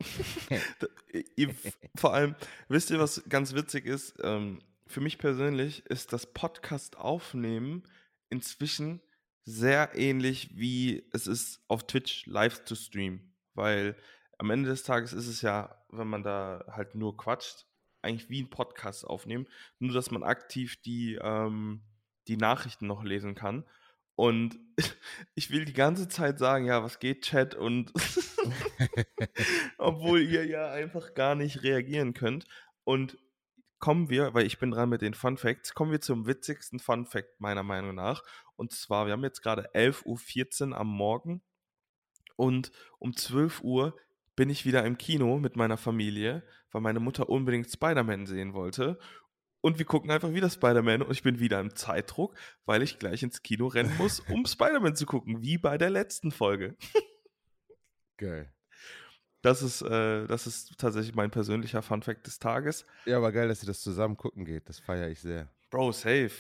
Vor 1.96 2.14
allem, 2.14 2.36
wisst 2.68 2.92
ihr, 2.92 3.00
was 3.00 3.24
ganz 3.28 3.54
witzig 3.54 3.86
ist? 3.86 4.16
Ähm, 4.22 4.60
für 4.86 5.02
mich 5.02 5.18
persönlich 5.18 5.86
ist 5.88 6.14
das 6.14 6.32
Podcast 6.34 6.98
aufnehmen 6.98 7.84
inzwischen 8.30 9.02
sehr 9.44 9.96
ähnlich 9.96 10.56
wie 10.56 11.04
es 11.14 11.26
ist 11.26 11.62
auf 11.68 11.88
Twitch 11.88 12.28
live 12.28 12.64
zu 12.64 12.76
streamen. 12.76 13.34
Weil 13.56 13.96
am 14.38 14.52
Ende 14.52 14.70
des 14.70 14.84
Tages 14.84 15.14
ist 15.14 15.28
es 15.28 15.42
ja, 15.42 15.84
wenn 15.90 16.08
man 16.08 16.24
da 16.24 16.64
halt 16.70 16.94
nur 16.96 17.18
quatscht, 17.18 17.66
eigentlich 18.04 18.30
wie 18.30 18.44
ein 18.44 18.50
Podcast 18.50 19.06
aufnehmen. 19.06 19.48
Nur, 19.80 19.94
dass 19.94 20.12
man 20.12 20.24
aktiv 20.24 20.82
die, 20.84 21.16
ähm, 21.22 21.82
die 22.28 22.38
Nachrichten 22.38 22.86
noch 22.86 23.04
lesen 23.04 23.34
kann. 23.34 23.66
Und 24.16 24.60
ich 25.36 25.52
will 25.52 25.66
die 25.66 25.74
ganze 25.74 26.08
Zeit 26.08 26.40
sagen, 26.40 26.66
ja, 26.66 26.84
was 26.84 27.00
geht, 27.00 27.24
Chat? 27.24 27.56
Und 27.56 27.92
obwohl 29.78 30.22
ihr 30.22 30.46
ja 30.46 30.72
einfach 30.72 31.14
gar 31.14 31.36
nicht 31.36 31.64
reagieren 31.64 32.14
könnt. 32.14 32.46
Und 32.84 33.18
kommen 33.80 34.10
wir, 34.10 34.34
weil 34.34 34.46
ich 34.46 34.60
bin 34.60 34.72
dran 34.72 34.90
mit 34.90 35.02
den 35.02 35.14
Fun 35.14 35.38
Facts, 35.38 35.74
kommen 35.74 35.92
wir 35.92 36.02
zum 36.02 36.26
witzigsten 36.26 36.80
Fun 36.80 37.06
Fact 37.06 37.42
meiner 37.42 37.64
Meinung 37.64 37.96
nach. 37.96 38.24
Und 38.56 38.72
zwar, 38.72 39.06
wir 39.06 39.14
haben 39.14 39.24
jetzt 39.24 39.42
gerade 39.42 39.74
11.14 39.74 40.70
Uhr 40.70 40.78
am 40.78 40.88
Morgen 40.88 41.42
und 42.36 42.72
um 43.00 43.16
12 43.16 43.62
Uhr 43.62 43.96
bin 44.36 44.50
ich 44.50 44.66
wieder 44.66 44.84
im 44.86 44.98
Kino 44.98 45.38
mit 45.38 45.56
meiner 45.56 45.78
Familie, 45.78 46.44
weil 46.72 46.82
meine 46.82 47.00
Mutter 47.00 47.30
unbedingt 47.30 47.70
Spider-Man 47.70 48.26
sehen 48.26 48.54
wollte. 48.54 49.00
Und 49.66 49.80
wir 49.80 49.86
gucken 49.86 50.12
einfach 50.12 50.34
wieder 50.34 50.50
Spider-Man 50.50 51.04
und 51.04 51.12
ich 51.14 51.24
bin 51.24 51.40
wieder 51.40 51.62
im 51.62 51.74
Zeitdruck, 51.74 52.36
weil 52.66 52.82
ich 52.84 53.00
gleich 53.00 53.24
ins 53.24 53.42
Kino 53.44 53.68
rennen 53.68 53.96
muss, 53.98 54.20
um 54.20 54.46
Spider-Man 54.46 54.98
zu 54.98 55.06
gucken, 55.06 55.42
wie 55.42 55.58
bei 55.58 55.78
der 55.78 55.90
letzten 55.90 56.32
Folge. 56.32 56.76
Geil. 58.18 58.52
Das 59.42 59.62
ist, 59.62 59.82
äh, 59.82 60.28
das 60.28 60.48
ist 60.48 60.78
tatsächlich 60.78 61.16
mein 61.16 61.32
persönlicher 61.32 61.82
Funfact 61.82 62.28
des 62.28 62.40
Tages. 62.40 62.86
Ja, 63.06 63.16
aber 63.18 63.32
geil, 63.32 63.48
dass 63.48 63.64
ihr 63.64 63.68
das 63.68 63.80
zusammen 63.80 64.18
gucken 64.18 64.44
geht. 64.44 64.68
Das 64.68 64.80
feiere 64.80 65.08
ich 65.10 65.22
sehr. 65.22 65.50
Bro, 65.70 65.94
safe. 65.94 66.32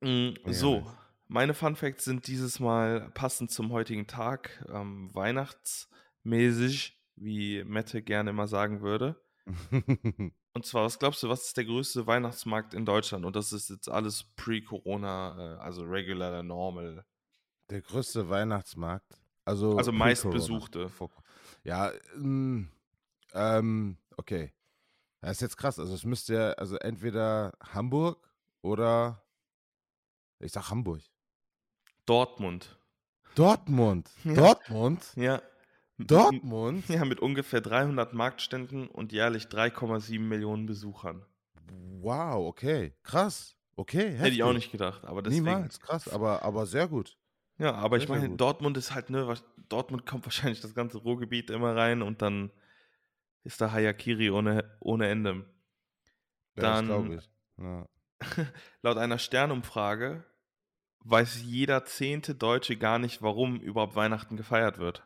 Mm, 0.00 0.30
Ja, 0.46 0.52
so, 0.52 0.80
nice. 0.80 0.88
meine 1.26 1.54
Funfacts 1.54 2.04
sind 2.04 2.26
dieses 2.28 2.60
Mal 2.60 3.10
passend 3.14 3.50
zum 3.50 3.72
heutigen 3.72 4.06
Tag, 4.06 4.64
ähm, 4.72 5.12
weihnachtsmäßig, 5.14 6.96
wie 7.16 7.64
Mette 7.64 8.02
gerne 8.02 8.30
immer 8.30 8.46
sagen 8.46 8.80
würde. 8.82 9.20
Und 10.54 10.66
zwar, 10.66 10.84
was 10.84 10.98
glaubst 10.98 11.22
du, 11.22 11.28
was 11.28 11.46
ist 11.46 11.56
der 11.56 11.64
größte 11.64 12.06
Weihnachtsmarkt 12.06 12.74
in 12.74 12.84
Deutschland? 12.84 13.24
Und 13.24 13.36
das 13.36 13.52
ist 13.52 13.70
jetzt 13.70 13.88
alles 13.88 14.24
pre-Corona, 14.36 15.56
äh, 15.56 15.58
also 15.60 15.82
regular, 15.84 16.42
normal. 16.42 17.04
Der 17.70 17.80
größte 17.80 18.28
Weihnachtsmarkt. 18.28 19.18
Also, 19.44 19.76
Also 19.78 19.92
meistbesuchte. 19.92 20.88
Vor- 20.88 21.10
Ja, 21.64 21.90
ähm, 22.16 22.70
ähm, 23.32 23.96
okay. 24.16 24.52
Das 25.22 25.32
ist 25.32 25.40
jetzt 25.40 25.56
krass. 25.56 25.78
Also 25.78 25.94
es 25.94 26.04
müsste 26.04 26.34
ja, 26.34 26.50
also 26.52 26.76
entweder 26.76 27.52
Hamburg 27.62 28.28
oder 28.60 29.24
ich 30.38 30.52
sag 30.52 30.68
Hamburg. 30.70 31.00
Dortmund. 32.04 32.78
Dortmund. 33.36 34.10
Ja. 34.24 34.34
Dortmund? 34.34 35.12
Ja. 35.16 35.40
Dortmund? 36.06 36.88
Ja, 36.88 37.04
mit 37.04 37.20
ungefähr 37.20 37.60
300 37.60 38.12
Marktständen 38.14 38.88
und 38.88 39.12
jährlich 39.12 39.44
3,7 39.44 40.20
Millionen 40.20 40.66
Besuchern. 40.66 41.24
Wow, 42.00 42.46
okay. 42.48 42.94
Krass. 43.02 43.56
Okay, 43.76 44.10
Hätte 44.12 44.28
ich 44.30 44.42
auch 44.42 44.48
heftig. 44.48 44.64
nicht 44.64 44.72
gedacht, 44.72 45.04
aber 45.04 45.22
deswegen. 45.22 45.44
Niemals, 45.44 45.80
krass, 45.80 46.08
aber, 46.08 46.42
aber 46.42 46.66
sehr 46.66 46.88
gut. 46.88 47.16
Ja, 47.58 47.74
aber 47.74 47.96
ich 47.96 48.04
Sehr, 48.06 48.14
sehr 48.14 48.22
meine. 48.22 48.36
Dortmund 48.36 48.76
ist 48.76 48.94
halt, 48.94 49.08
ne, 49.10 49.34
Dortmund 49.68 50.04
kommt 50.06 50.24
wahrscheinlich 50.26 50.60
das 50.60 50.74
ganze 50.74 50.98
Ruhrgebiet 50.98 51.50
immer 51.50 51.74
rein 51.74 52.02
und 52.02 52.20
dann 52.22 52.50
ist 53.44 53.60
da 53.60 53.72
Hayakiri 53.72 54.30
ohne, 54.30 54.76
ohne 54.80 55.08
Ende. 55.08 55.44
Ja, 56.56 56.62
Dann- 56.62 56.88
das 56.88 56.96
glaube 56.96 57.14
ich. 57.16 57.30
Ja. 57.58 57.88
Laut 58.82 58.98
einer 58.98 59.18
Sternumfrage 59.18 60.24
weiß 61.04 61.42
jeder 61.42 61.84
zehnte 61.84 62.34
Deutsche 62.34 62.76
gar 62.76 62.98
nicht, 62.98 63.22
warum 63.22 63.58
überhaupt 63.60 63.96
Weihnachten 63.96 64.36
gefeiert 64.36 64.78
wird. 64.78 65.04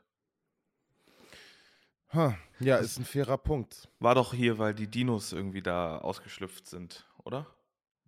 Ha, 2.16 2.38
ja, 2.60 2.76
ist 2.78 2.98
ein 2.98 3.04
fairer 3.04 3.36
Punkt. 3.36 3.90
War 4.00 4.14
doch 4.14 4.32
hier, 4.32 4.58
weil 4.58 4.74
die 4.74 4.90
Dinos 4.90 5.32
irgendwie 5.32 5.60
da 5.60 5.98
ausgeschlüpft 5.98 6.66
sind, 6.66 7.06
oder? 7.24 7.46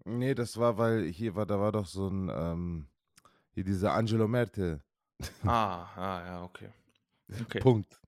Nee, 0.04 0.34
das 0.34 0.56
war, 0.56 0.78
weil 0.78 1.04
hier 1.04 1.34
war, 1.34 1.44
da 1.44 1.60
war 1.60 1.72
doch 1.72 1.84
so 1.84 2.08
ein, 2.08 2.30
ähm, 2.32 2.88
hier 3.50 3.64
dieser 3.64 3.92
Angelo 3.92 4.26
Merkel. 4.26 4.82
ah, 5.44 5.84
ah, 5.94 6.24
ja, 6.26 6.42
okay. 6.42 6.70
Okay. 7.42 7.60
Punkt. 7.60 8.00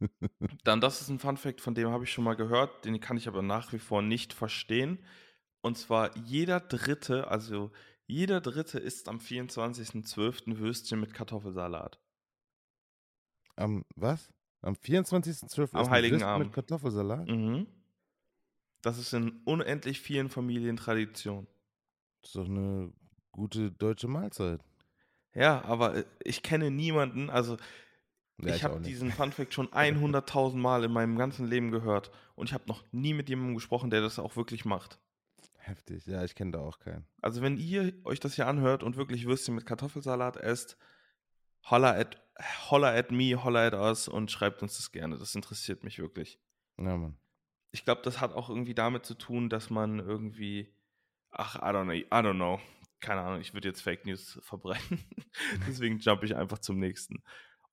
Dann, 0.62 0.80
das 0.80 1.00
ist 1.00 1.08
ein 1.08 1.18
Funfact, 1.18 1.60
von 1.60 1.74
dem 1.74 1.88
habe 1.88 2.04
ich 2.04 2.12
schon 2.12 2.22
mal 2.22 2.36
gehört, 2.36 2.84
den 2.84 3.00
kann 3.00 3.16
ich 3.16 3.26
aber 3.26 3.42
nach 3.42 3.72
wie 3.72 3.80
vor 3.80 4.00
nicht 4.00 4.32
verstehen. 4.32 5.04
Und 5.60 5.76
zwar 5.76 6.16
jeder 6.16 6.60
Dritte, 6.60 7.28
also 7.28 7.72
jeder 8.06 8.40
Dritte 8.40 8.78
isst 8.78 9.08
am 9.08 9.18
24.12. 9.18 10.58
Würstchen 10.58 11.00
mit 11.00 11.14
Kartoffelsalat. 11.14 11.98
Am, 13.56 13.84
was? 13.96 14.30
Am 14.62 14.74
24.12. 14.74 15.70
Am 15.72 15.90
Heiligen 15.90 16.22
Abend. 16.22 16.46
mit 16.46 16.54
Kartoffelsalat? 16.54 17.28
Mhm. 17.28 17.66
Das 18.82 18.98
ist 18.98 19.12
in 19.12 19.40
unendlich 19.44 20.00
vielen 20.00 20.28
Familien 20.28 20.76
Tradition. 20.76 21.46
Das 22.20 22.30
ist 22.30 22.36
doch 22.36 22.46
eine 22.46 22.92
gute 23.32 23.70
deutsche 23.70 24.08
Mahlzeit. 24.08 24.60
Ja, 25.34 25.64
aber 25.64 25.96
äh, 25.96 26.04
ich 26.24 26.42
kenne 26.42 26.70
niemanden, 26.70 27.30
also 27.30 27.56
Ja, 28.40 28.54
ich 28.54 28.64
auch 28.64 28.70
habe 28.70 28.80
diesen 28.80 29.12
Funfact 29.12 29.54
schon 29.54 29.68
100.000 29.68 30.56
Mal 30.56 30.84
in 30.84 30.92
meinem 30.92 31.16
ganzen 31.16 31.46
Leben 31.46 31.70
gehört 31.70 32.10
und 32.34 32.48
ich 32.48 32.54
habe 32.54 32.64
noch 32.66 32.84
nie 32.92 33.14
mit 33.14 33.28
jemandem 33.28 33.54
gesprochen, 33.54 33.90
der 33.90 34.00
das 34.00 34.18
auch 34.18 34.36
wirklich 34.36 34.64
macht. 34.64 34.98
Heftig. 35.58 36.06
Ja, 36.06 36.24
ich 36.24 36.34
kenne 36.34 36.52
da 36.52 36.60
auch 36.60 36.78
keinen. 36.78 37.04
Also 37.20 37.42
wenn 37.42 37.58
ihr 37.58 37.92
euch 38.04 38.20
das 38.20 38.34
hier 38.34 38.46
anhört 38.46 38.82
und 38.82 38.96
wirklich 38.96 39.26
Würstchen 39.26 39.54
mit 39.54 39.66
Kartoffelsalat 39.66 40.36
esst, 40.38 40.76
holla 41.64 41.92
at, 41.92 42.16
holla 42.70 42.94
at 42.94 43.10
me, 43.10 43.42
holla 43.42 43.66
at 43.66 43.74
us 43.74 44.08
und 44.08 44.30
schreibt 44.30 44.62
uns 44.62 44.76
das 44.76 44.92
gerne. 44.92 45.18
Das 45.18 45.34
interessiert 45.34 45.84
mich 45.84 45.98
wirklich. 45.98 46.38
Ja, 46.78 46.96
Mann. 46.96 47.16
Ich 47.70 47.84
glaube, 47.84 48.02
das 48.02 48.20
hat 48.20 48.32
auch 48.32 48.48
irgendwie 48.48 48.74
damit 48.74 49.04
zu 49.04 49.14
tun, 49.14 49.50
dass 49.50 49.70
man 49.70 49.98
irgendwie, 49.98 50.74
ach, 51.30 51.56
I 51.56 51.74
don't 51.74 51.84
know, 51.84 51.92
I 51.92 52.06
don't 52.10 52.34
know. 52.34 52.60
Keine 53.00 53.20
Ahnung, 53.20 53.40
ich 53.40 53.54
würde 53.54 53.68
jetzt 53.68 53.82
Fake 53.82 54.06
News 54.06 54.38
verbreiten. 54.42 55.04
Deswegen 55.66 55.98
jump 55.98 56.22
ich 56.22 56.36
einfach 56.36 56.58
zum 56.58 56.78
nächsten. 56.78 57.22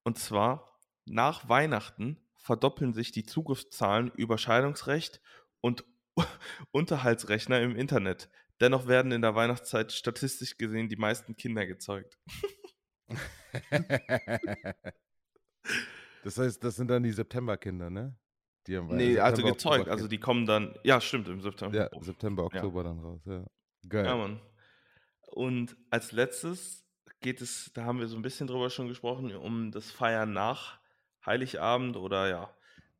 Und 0.02 0.18
zwar, 0.18 0.80
nach 1.04 1.48
Weihnachten 1.48 2.20
verdoppeln 2.36 2.92
sich 2.92 3.12
die 3.12 3.24
Zugriffszahlen 3.24 4.12
über 4.16 4.38
Scheidungsrecht 4.38 5.20
und 5.60 5.84
Unterhaltsrechner 6.72 7.60
im 7.60 7.76
Internet. 7.76 8.28
Dennoch 8.60 8.86
werden 8.86 9.12
in 9.12 9.20
der 9.20 9.34
Weihnachtszeit 9.34 9.92
statistisch 9.92 10.56
gesehen 10.56 10.88
die 10.88 10.96
meisten 10.96 11.36
Kinder 11.36 11.66
gezeugt. 11.66 12.18
das 16.24 16.38
heißt, 16.38 16.62
das 16.62 16.76
sind 16.76 16.88
dann 16.88 17.02
die 17.02 17.12
Septemberkinder, 17.12 17.90
ne? 17.90 18.16
Die 18.66 18.76
haben 18.76 18.88
Nee, 18.96 19.18
also 19.18 19.36
September, 19.36 19.52
gezeugt. 19.52 19.78
Oktober- 19.80 19.92
Also 19.92 20.08
die 20.08 20.18
kommen 20.18 20.44
dann, 20.46 20.74
ja, 20.82 21.00
stimmt, 21.00 21.28
im 21.28 21.40
September. 21.40 21.76
Ja, 21.76 21.88
September, 22.02 22.44
Oktober 22.44 22.82
dann 22.82 22.98
raus, 22.98 23.20
ja. 23.24 23.44
Geil. 23.88 24.04
Ja, 24.06 24.16
Mann. 24.16 24.40
Und 25.28 25.76
als 25.90 26.10
letztes 26.12 26.84
geht 27.20 27.40
es, 27.40 27.70
da 27.74 27.84
haben 27.84 28.00
wir 28.00 28.08
so 28.08 28.16
ein 28.16 28.22
bisschen 28.22 28.46
drüber 28.48 28.70
schon 28.70 28.88
gesprochen, 28.88 29.34
um 29.36 29.70
das 29.70 29.90
Feiern 29.90 30.32
nach 30.32 30.80
Heiligabend 31.24 31.96
oder 31.96 32.28
ja, 32.28 32.50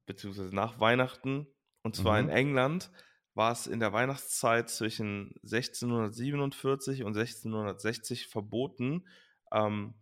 beziehungsweise 0.06 0.54
nach 0.54 0.78
Weihnachten. 0.78 1.46
Und 1.82 1.96
zwar 1.96 2.20
Mhm. 2.22 2.28
in 2.28 2.34
England 2.36 2.90
war 3.34 3.52
es 3.52 3.66
in 3.66 3.80
der 3.80 3.92
Weihnachtszeit 3.92 4.70
zwischen 4.70 5.34
1647 5.42 7.02
und 7.02 7.16
1660 7.16 8.28
verboten. 8.28 9.04
Ähm, 9.52 9.94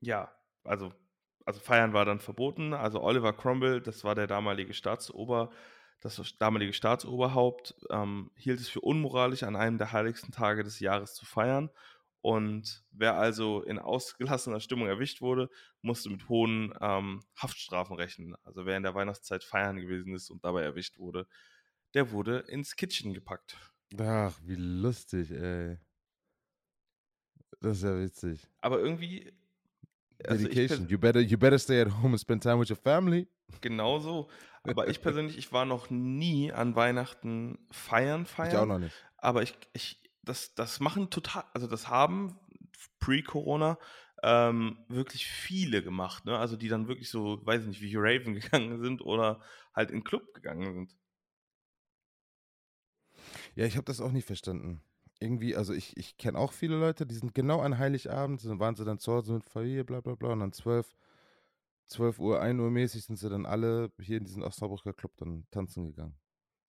ja, 0.00 0.32
also, 0.64 0.92
also 1.44 1.60
feiern 1.60 1.92
war 1.92 2.04
dann 2.04 2.20
verboten. 2.20 2.74
Also 2.74 3.02
Oliver 3.02 3.32
Cromwell, 3.32 3.80
das 3.80 4.04
war 4.04 4.14
der 4.14 4.26
damalige 4.26 4.74
Staatsober, 4.74 5.50
das 6.00 6.20
damalige 6.38 6.72
Staatsoberhaupt, 6.72 7.74
ähm, 7.90 8.30
hielt 8.36 8.60
es 8.60 8.68
für 8.68 8.80
unmoralisch, 8.82 9.42
an 9.42 9.56
einem 9.56 9.78
der 9.78 9.92
heiligsten 9.92 10.32
Tage 10.32 10.62
des 10.64 10.80
Jahres 10.80 11.14
zu 11.14 11.26
feiern. 11.26 11.70
Und 12.22 12.84
wer 12.90 13.16
also 13.16 13.62
in 13.62 13.78
ausgelassener 13.78 14.60
Stimmung 14.60 14.88
erwischt 14.88 15.20
wurde, 15.20 15.48
musste 15.80 16.10
mit 16.10 16.28
hohen 16.28 16.74
ähm, 16.80 17.22
Haftstrafen 17.36 17.96
rechnen. 17.96 18.34
Also 18.42 18.66
wer 18.66 18.76
in 18.76 18.82
der 18.82 18.94
Weihnachtszeit 18.94 19.44
feiern 19.44 19.76
gewesen 19.76 20.14
ist 20.14 20.30
und 20.30 20.44
dabei 20.44 20.62
erwischt 20.62 20.98
wurde, 20.98 21.28
der 21.94 22.10
wurde 22.10 22.38
ins 22.40 22.76
Kitchen 22.76 23.14
gepackt. 23.14 23.56
Ach, 23.98 24.38
wie 24.44 24.54
lustig, 24.56 25.30
ey. 25.32 25.78
Das 27.60 27.78
ist 27.78 27.84
ja 27.84 27.98
witzig. 27.98 28.46
Aber 28.60 28.80
irgendwie, 28.80 29.32
also 30.24 30.46
Dedication. 30.46 30.88
You 30.88 30.98
better, 30.98 31.20
you 31.20 31.38
better 31.38 31.58
stay 31.58 31.80
at 31.80 31.88
home 32.02 32.12
and 32.12 32.20
spend 32.20 32.42
time 32.42 32.60
with 32.60 32.70
your 32.70 32.76
family. 32.76 33.28
genauso. 33.60 34.28
Aber 34.64 34.88
ich 34.88 35.00
persönlich, 35.00 35.38
ich 35.38 35.52
war 35.52 35.64
noch 35.64 35.90
nie 35.90 36.52
an 36.52 36.74
Weihnachten 36.74 37.58
feiern, 37.70 38.26
feiern. 38.26 38.50
Ich 38.50 38.56
auch 38.56 38.66
noch 38.66 38.78
nicht. 38.80 38.94
Aber 39.18 39.42
ich, 39.42 39.56
ich, 39.72 40.02
das, 40.22 40.54
das 40.54 40.80
machen 40.80 41.08
total, 41.08 41.44
also 41.54 41.68
das 41.68 41.88
haben 41.88 42.36
pre-Corona 42.98 43.78
ähm, 44.22 44.78
wirklich 44.88 45.26
viele 45.26 45.82
gemacht, 45.82 46.24
ne? 46.24 46.36
Also 46.36 46.56
die 46.56 46.68
dann 46.68 46.88
wirklich 46.88 47.10
so, 47.10 47.44
weiß 47.46 47.62
ich 47.62 47.68
nicht, 47.68 47.80
wie 47.80 47.94
Raven 47.96 48.34
gegangen 48.40 48.80
sind 48.80 49.02
oder 49.02 49.40
halt 49.74 49.90
in 49.90 49.98
den 49.98 50.04
Club 50.04 50.34
gegangen 50.34 50.74
sind. 50.74 50.96
Ja, 53.54 53.66
ich 53.66 53.76
habe 53.76 53.84
das 53.84 54.00
auch 54.00 54.12
nicht 54.12 54.26
verstanden. 54.26 54.82
Irgendwie, 55.18 55.56
also 55.56 55.72
ich, 55.72 55.96
ich 55.96 56.18
kenne 56.18 56.38
auch 56.38 56.52
viele 56.52 56.76
Leute, 56.76 57.06
die 57.06 57.14
sind 57.14 57.34
genau 57.34 57.60
an 57.60 57.78
Heiligabend, 57.78 58.44
dann 58.44 58.60
waren 58.60 58.76
sie 58.76 58.84
dann 58.84 58.98
zu 58.98 59.12
Hause 59.12 59.34
mit 59.34 59.44
Familie, 59.44 59.84
bla 59.84 60.00
bla 60.00 60.14
bla, 60.14 60.32
und 60.32 60.40
dann 60.40 60.52
12, 60.52 60.94
12 61.86 62.18
Uhr, 62.18 62.40
1 62.40 62.60
Uhr 62.60 62.70
mäßig 62.70 63.04
sind 63.04 63.16
sie 63.16 63.30
dann 63.30 63.46
alle 63.46 63.90
hier 64.00 64.18
in 64.18 64.24
diesen 64.24 64.42
Osnabrücker 64.42 64.92
Club 64.92 65.12
dann 65.16 65.46
tanzen 65.50 65.86
gegangen. 65.86 66.18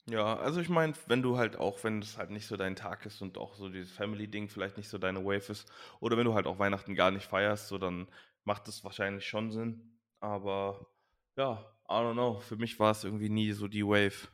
Ja, 0.10 0.38
also 0.38 0.62
ich 0.62 0.70
meine, 0.70 0.94
wenn 1.08 1.22
du 1.22 1.38
halt 1.38 1.58
auch, 1.58 1.84
wenn 1.84 2.02
es 2.02 2.18
halt 2.18 2.30
nicht 2.30 2.48
so 2.48 2.56
dein 2.56 2.78
Tag 2.78 3.06
ist 3.06 3.22
und 3.22 3.38
auch 3.38 3.56
so 3.56 3.68
dieses 3.68 3.92
Family-Ding 3.92 4.48
vielleicht 4.48 4.78
nicht 4.78 4.88
so 4.88 4.98
deine 4.98 5.26
Wave 5.26 5.52
ist, 5.52 5.70
oder 6.00 6.16
wenn 6.16 6.26
du 6.26 6.34
halt 6.34 6.48
auch 6.48 6.60
Weihnachten 6.60 6.96
gar 6.96 7.12
nicht 7.12 7.26
feierst, 7.26 7.68
so 7.68 7.78
dann 7.78 8.08
macht 8.46 8.70
das 8.70 8.86
wahrscheinlich 8.86 9.28
schon 9.28 9.52
Sinn. 9.52 10.00
Aber 10.22 10.88
ja, 11.36 11.60
I 11.90 11.94
don't 11.94 12.14
know. 12.14 12.40
Für 12.40 12.56
mich 12.56 12.80
war 12.80 12.92
es 12.92 13.04
irgendwie 13.04 13.30
nie 13.30 13.52
so 13.52 13.68
die 13.68 13.86
Wave. 13.86 14.30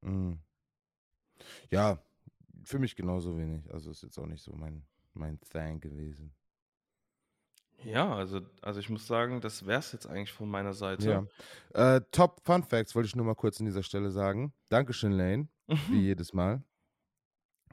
Mhm. 0.00 0.38
Ja, 1.70 1.98
für 2.64 2.78
mich 2.78 2.96
genauso 2.96 3.36
wenig. 3.38 3.72
Also 3.72 3.90
ist 3.90 4.02
jetzt 4.02 4.18
auch 4.18 4.26
nicht 4.26 4.42
so 4.42 4.52
mein, 4.54 4.84
mein 5.12 5.40
Thing 5.40 5.80
gewesen. 5.80 6.34
Ja, 7.82 8.14
also, 8.14 8.40
also 8.62 8.80
ich 8.80 8.88
muss 8.88 9.06
sagen, 9.06 9.40
das 9.40 9.66
wäre 9.66 9.80
es 9.80 9.92
jetzt 9.92 10.06
eigentlich 10.06 10.32
von 10.32 10.48
meiner 10.48 10.72
Seite. 10.72 11.26
Ja. 11.74 11.96
Äh, 11.96 12.00
Top 12.12 12.40
Fun 12.44 12.62
Facts 12.62 12.94
wollte 12.94 13.08
ich 13.08 13.16
nur 13.16 13.26
mal 13.26 13.34
kurz 13.34 13.60
an 13.60 13.66
dieser 13.66 13.82
Stelle 13.82 14.10
sagen. 14.10 14.54
Dankeschön, 14.68 15.12
Lane, 15.12 15.48
wie 15.88 16.00
jedes 16.06 16.32
Mal. 16.32 16.62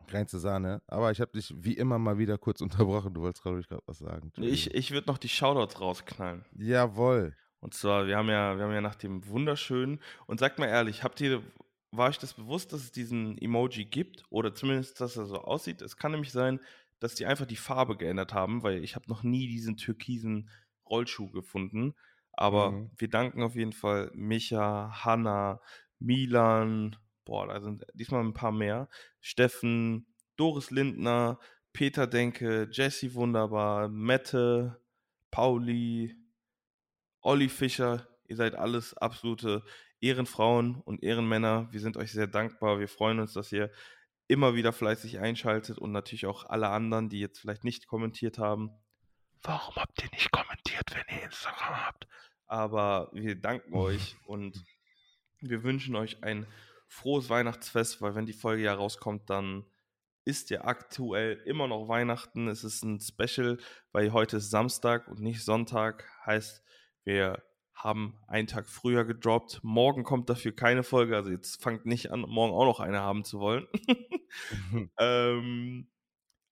Reinste 0.10 0.40
Sahne. 0.40 0.82
Aber 0.88 1.12
ich 1.12 1.22
habe 1.22 1.32
dich 1.32 1.54
wie 1.56 1.78
immer 1.78 1.98
mal 1.98 2.18
wieder 2.18 2.38
kurz 2.38 2.62
unterbrochen. 2.62 3.14
Du 3.14 3.22
wolltest, 3.22 3.44
glaube 3.44 3.60
ich, 3.60 3.68
gerade 3.68 3.84
was 3.86 4.00
sagen. 4.00 4.34
Ich, 4.38 4.74
ich 4.74 4.92
würde 4.92 5.08
noch 5.08 5.18
die 5.18 5.30
Shoutouts 5.30 5.80
rausknallen. 5.80 6.46
Jawohl. 6.58 7.36
Und 7.60 7.74
zwar, 7.74 8.08
wir 8.08 8.18
haben 8.18 8.28
ja, 8.28 8.58
wir 8.58 8.66
haben 8.66 8.74
ja 8.74 8.82
nach 8.82 8.96
dem 8.96 9.26
wunderschönen, 9.28 10.02
und 10.26 10.40
sagt 10.40 10.58
mal 10.58 10.66
ehrlich, 10.66 11.04
habt 11.04 11.22
ihr, 11.22 11.44
war 11.92 12.10
euch 12.10 12.18
das 12.18 12.34
bewusst, 12.34 12.74
dass 12.74 12.82
es 12.82 12.92
diesen 12.92 13.38
Emoji 13.38 13.86
gibt? 13.86 14.24
Oder 14.30 14.54
zumindest, 14.54 15.02
dass 15.02 15.18
er 15.18 15.26
so 15.26 15.42
aussieht? 15.42 15.82
Es 15.82 15.98
kann 15.98 16.12
nämlich 16.12 16.32
sein, 16.32 16.60
dass 17.00 17.16
die 17.16 17.26
einfach 17.26 17.46
die 17.46 17.58
Farbe 17.58 17.98
geändert 17.98 18.34
haben, 18.34 18.64
weil 18.64 18.84
ich 18.84 18.96
habe 18.96 19.10
noch 19.10 19.24
nie 19.24 19.48
diesen 19.48 19.76
türkisen 19.76 20.50
Rollschuh 20.90 21.30
gefunden. 21.30 21.96
Aber 22.34 22.72
mhm. 22.72 22.92
wir 22.98 23.10
danken 23.10 23.44
auf 23.44 23.56
jeden 23.56 23.74
Fall 23.74 24.12
Micha, 24.14 25.04
Hanna, 25.04 25.60
Milan, 26.00 26.96
boah, 27.26 27.48
da 27.48 27.62
sind 27.62 27.86
diesmal 27.94 28.24
ein 28.24 28.34
paar 28.34 28.52
mehr, 28.52 28.88
Steffen, 29.20 30.08
Doris 30.38 30.72
Lindner, 30.72 31.40
Peter 31.74 32.08
Denke, 32.08 32.68
Jesse 32.72 33.14
Wunderbar, 33.14 33.90
Mette, 33.90 34.82
Pauli, 35.30 36.16
Olli 37.22 37.50
Fischer, 37.50 38.08
ihr 38.28 38.36
seid 38.36 38.56
alles 38.56 38.98
absolute 38.98 39.64
Ehrenfrauen 40.02 40.82
und 40.82 41.04
Ehrenmänner. 41.04 41.68
Wir 41.72 41.80
sind 41.80 41.96
euch 41.96 42.12
sehr 42.12 42.28
dankbar. 42.28 42.80
Wir 42.80 42.88
freuen 42.88 43.20
uns, 43.20 43.34
dass 43.34 43.52
ihr 43.52 43.72
immer 44.28 44.56
wieder 44.56 44.74
fleißig 44.74 45.20
einschaltet 45.20 45.78
und 45.78 45.92
natürlich 45.92 46.26
auch 46.26 46.46
alle 46.46 46.70
anderen, 46.70 47.10
die 47.10 47.20
jetzt 47.20 47.40
vielleicht 47.40 47.64
nicht 47.64 47.88
kommentiert 47.88 48.38
haben. 48.38 48.72
Warum 49.44 49.76
habt 49.76 50.02
ihr 50.02 50.10
nicht 50.12 50.32
kommentiert, 50.32 50.86
wenn 50.94 51.18
ihr 51.18 51.24
Instagram 51.24 51.86
habt? 51.86 52.08
Aber 52.48 53.10
wir 53.14 53.36
danken 53.36 53.74
euch 53.74 54.18
und 54.26 54.64
wir 55.40 55.64
wünschen 55.64 55.96
euch 55.96 56.24
ein 56.24 56.46
frohes 56.88 57.30
Weihnachtsfest, 57.30 58.02
weil 58.02 58.16
wenn 58.16 58.26
die 58.26 58.34
Folge 58.34 58.64
ja 58.64 58.74
rauskommt, 58.74 59.30
dann 59.30 59.66
ist 60.26 60.50
ja 60.50 60.66
aktuell 60.66 61.42
immer 61.46 61.68
noch 61.68 61.88
Weihnachten. 61.88 62.48
Es 62.48 62.64
ist 62.64 62.84
ein 62.84 63.00
Special, 63.00 63.58
weil 63.92 64.14
heute 64.14 64.38
ist 64.38 64.50
Samstag 64.50 65.08
und 65.08 65.20
nicht 65.20 65.44
Sonntag. 65.44 66.08
Heißt, 66.26 66.64
wir 67.04 67.42
haben 67.84 68.18
einen 68.28 68.48
Tag 68.48 68.70
früher 68.70 69.06
gedroppt. 69.06 69.60
Morgen 69.64 70.04
kommt 70.04 70.30
dafür 70.30 70.56
keine 70.56 70.84
Folge. 70.84 71.16
Also 71.16 71.32
jetzt 71.32 71.62
fangt 71.62 71.86
nicht 71.86 72.12
an, 72.12 72.22
morgen 72.22 72.54
auch 72.54 72.66
noch 72.66 72.80
eine 72.80 73.00
haben 73.00 73.24
zu 73.24 73.40
wollen. 73.40 73.68
Mhm. 74.72 74.92
ähm, 75.00 75.88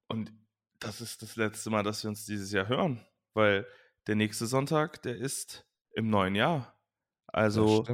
und 0.08 0.34
das 0.80 1.02
ist 1.02 1.22
das 1.22 1.36
letzte 1.36 1.70
Mal, 1.70 1.84
dass 1.84 2.04
wir 2.04 2.10
uns 2.10 2.26
dieses 2.26 2.52
Jahr 2.52 2.68
hören, 2.68 3.06
weil 3.34 3.68
der 4.08 4.16
nächste 4.16 4.48
Sonntag, 4.48 5.04
der 5.04 5.18
ist 5.18 5.68
im 5.92 6.10
neuen 6.10 6.36
Jahr. 6.36 6.80
Also 7.28 7.86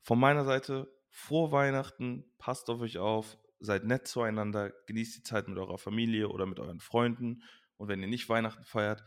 von 0.00 0.18
meiner 0.18 0.44
Seite 0.44 0.92
frohe 1.08 1.52
Weihnachten, 1.52 2.24
passt 2.38 2.68
auf 2.68 2.80
euch 2.80 2.98
auf, 2.98 3.38
seid 3.60 3.84
nett 3.84 4.08
zueinander, 4.08 4.72
genießt 4.86 5.18
die 5.18 5.22
Zeit 5.22 5.46
mit 5.46 5.58
eurer 5.58 5.78
Familie 5.78 6.28
oder 6.28 6.46
mit 6.46 6.58
euren 6.58 6.80
Freunden. 6.80 7.42
Und 7.76 7.88
wenn 7.88 8.00
ihr 8.00 8.08
nicht 8.08 8.28
Weihnachten 8.28 8.64
feiert, 8.64 9.04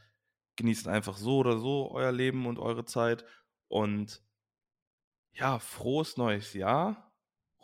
genießt 0.56 0.88
einfach 0.88 1.18
so 1.18 1.40
oder 1.40 1.58
so 1.58 1.92
euer 1.92 2.12
Leben 2.12 2.46
und 2.46 2.60
eure 2.60 2.86
Zeit 2.86 3.26
und 3.68 4.22
ja, 5.34 5.60
frohes 5.60 6.18
neues 6.18 6.54
Jahr. 6.54 7.12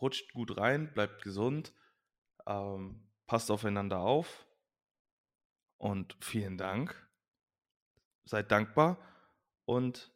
Rutscht 0.01 0.33
gut 0.33 0.57
rein, 0.57 0.91
bleibt 0.93 1.21
gesund, 1.21 1.73
ähm, 2.47 3.07
passt 3.27 3.51
aufeinander 3.51 3.99
auf. 3.99 4.45
Und 5.77 6.17
vielen 6.19 6.57
Dank. 6.57 6.95
Seid 8.25 8.51
dankbar. 8.51 8.97
Und 9.65 10.11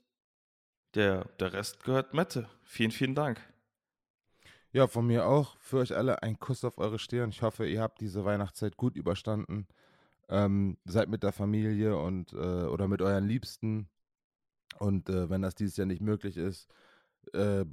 der, 0.96 1.26
der 1.40 1.54
Rest 1.54 1.84
gehört 1.84 2.14
Mette. 2.14 2.50
Vielen, 2.64 2.92
vielen 2.92 3.16
Dank. 3.16 3.42
Ja, 4.72 4.88
von 4.88 5.08
mir 5.08 5.26
auch. 5.26 5.58
Für 5.60 5.78
euch 5.78 5.96
alle 5.96 6.22
ein 6.24 6.40
Kuss 6.40 6.66
auf 6.66 6.78
eure 6.78 7.00
Stirn. 7.00 7.30
Ich 7.30 7.42
hoffe, 7.42 7.66
ihr 7.66 7.82
habt 7.82 8.02
diese 8.02 8.26
Weihnachtszeit 8.26 8.76
gut 8.76 8.96
überstanden. 8.96 9.68
Ähm, 10.28 10.78
seid 10.86 11.10
mit 11.10 11.24
der 11.24 11.32
Familie 11.32 11.98
und 11.98 12.34
äh, 12.34 12.66
oder 12.66 12.88
mit 12.88 13.02
euren 13.02 13.26
Liebsten 13.26 13.90
und 14.80 15.10
äh, 15.10 15.30
wenn 15.30 15.42
das 15.42 15.56
dieses 15.56 15.78
Jahr 15.78 15.88
nicht 15.88 16.02
möglich 16.02 16.38
ist, 16.38 16.70
äh, 17.34 17.66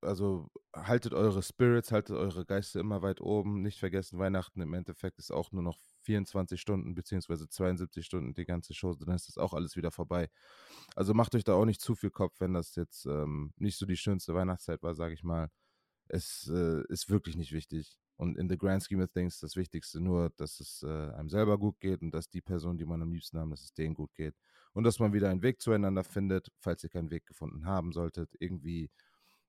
also 0.00 0.50
haltet 0.74 1.12
eure 1.12 1.42
Spirits, 1.42 1.92
haltet 1.92 2.16
eure 2.16 2.44
Geister 2.44 2.80
immer 2.80 3.02
weit 3.02 3.20
oben. 3.20 3.62
Nicht 3.62 3.78
vergessen, 3.78 4.18
Weihnachten 4.18 4.60
im 4.60 4.74
Endeffekt 4.74 5.18
ist 5.18 5.30
auch 5.30 5.52
nur 5.52 5.62
noch 5.62 5.78
24 6.02 6.60
Stunden 6.60 6.94
beziehungsweise 6.94 7.48
72 7.48 8.04
Stunden 8.04 8.34
die 8.34 8.44
ganze 8.44 8.74
Show, 8.74 8.94
dann 8.94 9.14
ist 9.14 9.28
das 9.28 9.38
auch 9.38 9.52
alles 9.52 9.76
wieder 9.76 9.90
vorbei. 9.90 10.30
Also 10.94 11.14
macht 11.14 11.34
euch 11.34 11.44
da 11.44 11.54
auch 11.54 11.64
nicht 11.64 11.80
zu 11.80 11.94
viel 11.94 12.10
Kopf, 12.10 12.40
wenn 12.40 12.54
das 12.54 12.74
jetzt 12.76 13.06
ähm, 13.06 13.52
nicht 13.56 13.76
so 13.76 13.86
die 13.86 13.96
schönste 13.96 14.34
Weihnachtszeit 14.34 14.82
war, 14.82 14.94
sage 14.94 15.14
ich 15.14 15.22
mal. 15.24 15.50
Es 16.08 16.50
äh, 16.52 16.82
ist 16.88 17.10
wirklich 17.10 17.36
nicht 17.36 17.52
wichtig. 17.52 17.98
Und 18.18 18.36
in 18.36 18.48
the 18.48 18.58
grand 18.58 18.82
scheme 18.82 19.04
of 19.04 19.12
things 19.12 19.38
das 19.38 19.54
Wichtigste 19.54 20.00
nur, 20.00 20.30
dass 20.36 20.58
es 20.58 20.82
äh, 20.82 20.88
einem 21.12 21.28
selber 21.28 21.56
gut 21.56 21.78
geht 21.78 22.02
und 22.02 22.10
dass 22.10 22.28
die 22.28 22.40
Person, 22.40 22.76
die 22.76 22.84
man 22.84 23.00
am 23.00 23.12
liebsten 23.12 23.38
haben, 23.38 23.50
dass 23.50 23.62
es 23.62 23.72
denen 23.72 23.94
gut 23.94 24.12
geht. 24.14 24.34
Und 24.72 24.82
dass 24.82 24.98
man 24.98 25.12
wieder 25.12 25.30
einen 25.30 25.42
Weg 25.42 25.60
zueinander 25.60 26.02
findet, 26.02 26.50
falls 26.58 26.82
ihr 26.82 26.90
keinen 26.90 27.12
Weg 27.12 27.26
gefunden 27.26 27.64
haben 27.64 27.92
solltet. 27.92 28.34
Irgendwie, 28.40 28.90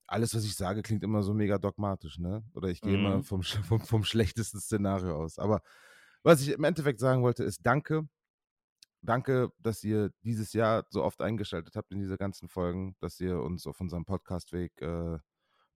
alles, 0.05 0.35
was 0.35 0.45
ich 0.45 0.55
sage, 0.55 0.83
klingt 0.83 1.03
immer 1.03 1.23
so 1.23 1.33
mega 1.33 1.57
dogmatisch, 1.57 2.19
ne? 2.19 2.43
Oder 2.53 2.69
ich 2.69 2.79
gehe 2.79 2.95
mhm. 2.95 3.05
immer 3.05 3.23
vom, 3.23 3.41
vom, 3.43 3.81
vom 3.81 4.03
schlechtesten 4.03 4.59
Szenario 4.59 5.15
aus. 5.15 5.39
Aber 5.39 5.63
was 6.21 6.41
ich 6.41 6.49
im 6.49 6.63
Endeffekt 6.63 6.99
sagen 6.99 7.23
wollte, 7.23 7.43
ist 7.43 7.65
Danke. 7.65 8.07
Danke, 9.01 9.51
dass 9.57 9.83
ihr 9.83 10.11
dieses 10.23 10.53
Jahr 10.53 10.85
so 10.91 11.03
oft 11.03 11.21
eingeschaltet 11.21 11.75
habt 11.75 11.91
in 11.91 11.99
diese 11.99 12.17
ganzen 12.17 12.49
Folgen, 12.49 12.95
dass 12.99 13.19
ihr 13.19 13.39
uns 13.39 13.65
auf 13.65 13.79
unserem 13.81 14.05
Podcastweg 14.05 14.79
äh, 14.81 15.17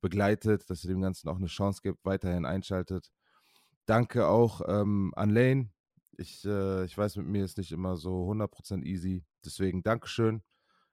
begleitet, 0.04 0.70
dass 0.70 0.84
ihr 0.84 0.90
dem 0.90 1.02
Ganzen 1.02 1.30
auch 1.30 1.38
eine 1.38 1.48
Chance 1.48 1.82
gibt, 1.82 2.04
weiterhin 2.04 2.46
einschaltet. 2.46 3.10
Danke 3.86 4.28
auch 4.28 4.62
ähm, 4.68 5.14
an 5.16 5.30
Lane. 5.30 5.72
Ich, 6.18 6.46
äh, 6.46 6.84
ich 6.86 6.96
weiß, 6.96 7.16
mit 7.16 7.26
mir 7.26 7.44
ist 7.44 7.58
nicht 7.58 7.72
immer 7.72 7.96
so 7.96 8.30
100% 8.30 8.84
easy. 8.84 9.26
Deswegen 9.44 9.82
Dankeschön. 9.82 10.44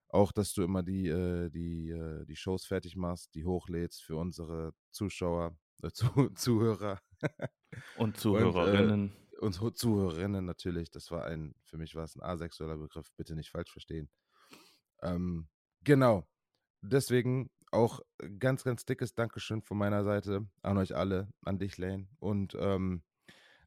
Auch, 0.09 0.33
dass 0.33 0.55
du 0.55 0.63
immer 0.63 0.83
die, 0.83 1.09
äh, 1.09 1.51
die, 1.51 1.91
äh, 1.91 2.25
die 2.25 2.37
Shows 2.37 2.65
fertig 2.65 2.97
machst, 2.97 3.35
die 3.35 3.45
hochlädst 3.45 4.03
für 4.03 4.17
unsere 4.17 4.73
Zuschauer, 4.93 5.57
äh, 5.83 5.91
zu, 5.93 6.31
Zuhörer. 6.35 7.01
Und 7.97 8.17
Zuhörerinnen. 8.17 9.13
Und, 9.41 9.57
äh, 9.57 9.61
und 9.61 9.77
Zuhörerinnen 9.77 10.45
natürlich. 10.45 10.91
Das 10.91 11.11
war 11.11 11.27
ein, 11.27 11.55
für 11.65 11.79
mich 11.79 11.97
war 11.97 12.05
es 12.05 12.15
ein 12.15 12.23
asexueller 12.23 12.77
Begriff. 12.77 13.09
Bitte 13.17 13.35
nicht 13.35 13.51
falsch 13.51 13.73
verstehen. 13.73 14.09
Ähm, 15.03 15.49
genau. 15.83 16.27
Deswegen 16.83 17.51
auch 17.71 18.01
ganz, 18.39 18.65
ganz 18.65 18.85
dickes 18.85 19.15
Dankeschön 19.15 19.63
von 19.63 19.79
meiner 19.79 20.05
Seite 20.05 20.47
an 20.63 20.79
euch 20.79 20.97
alle, 20.97 21.29
an 21.45 21.59
dich, 21.59 21.79
Lane. 21.79 22.09
Und 22.19 22.57
ähm, 22.59 23.03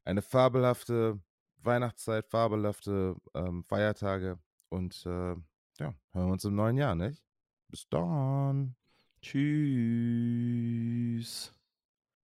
eine 0.04 0.22
fabelhafte 0.22 1.20
Weihnachtszeit, 1.58 2.26
fabelhafte 2.28 3.16
ähm, 3.34 3.64
Feiertage. 3.64 4.38
Und 4.68 5.06
äh, 5.06 5.34
ja, 5.78 5.94
hören 6.12 6.26
wir 6.26 6.32
uns 6.32 6.44
im 6.44 6.54
neuen 6.54 6.76
Jahr, 6.76 6.94
nicht? 6.94 7.22
Bis 7.68 7.88
dann. 7.88 8.76
Tschüss. 9.22 9.54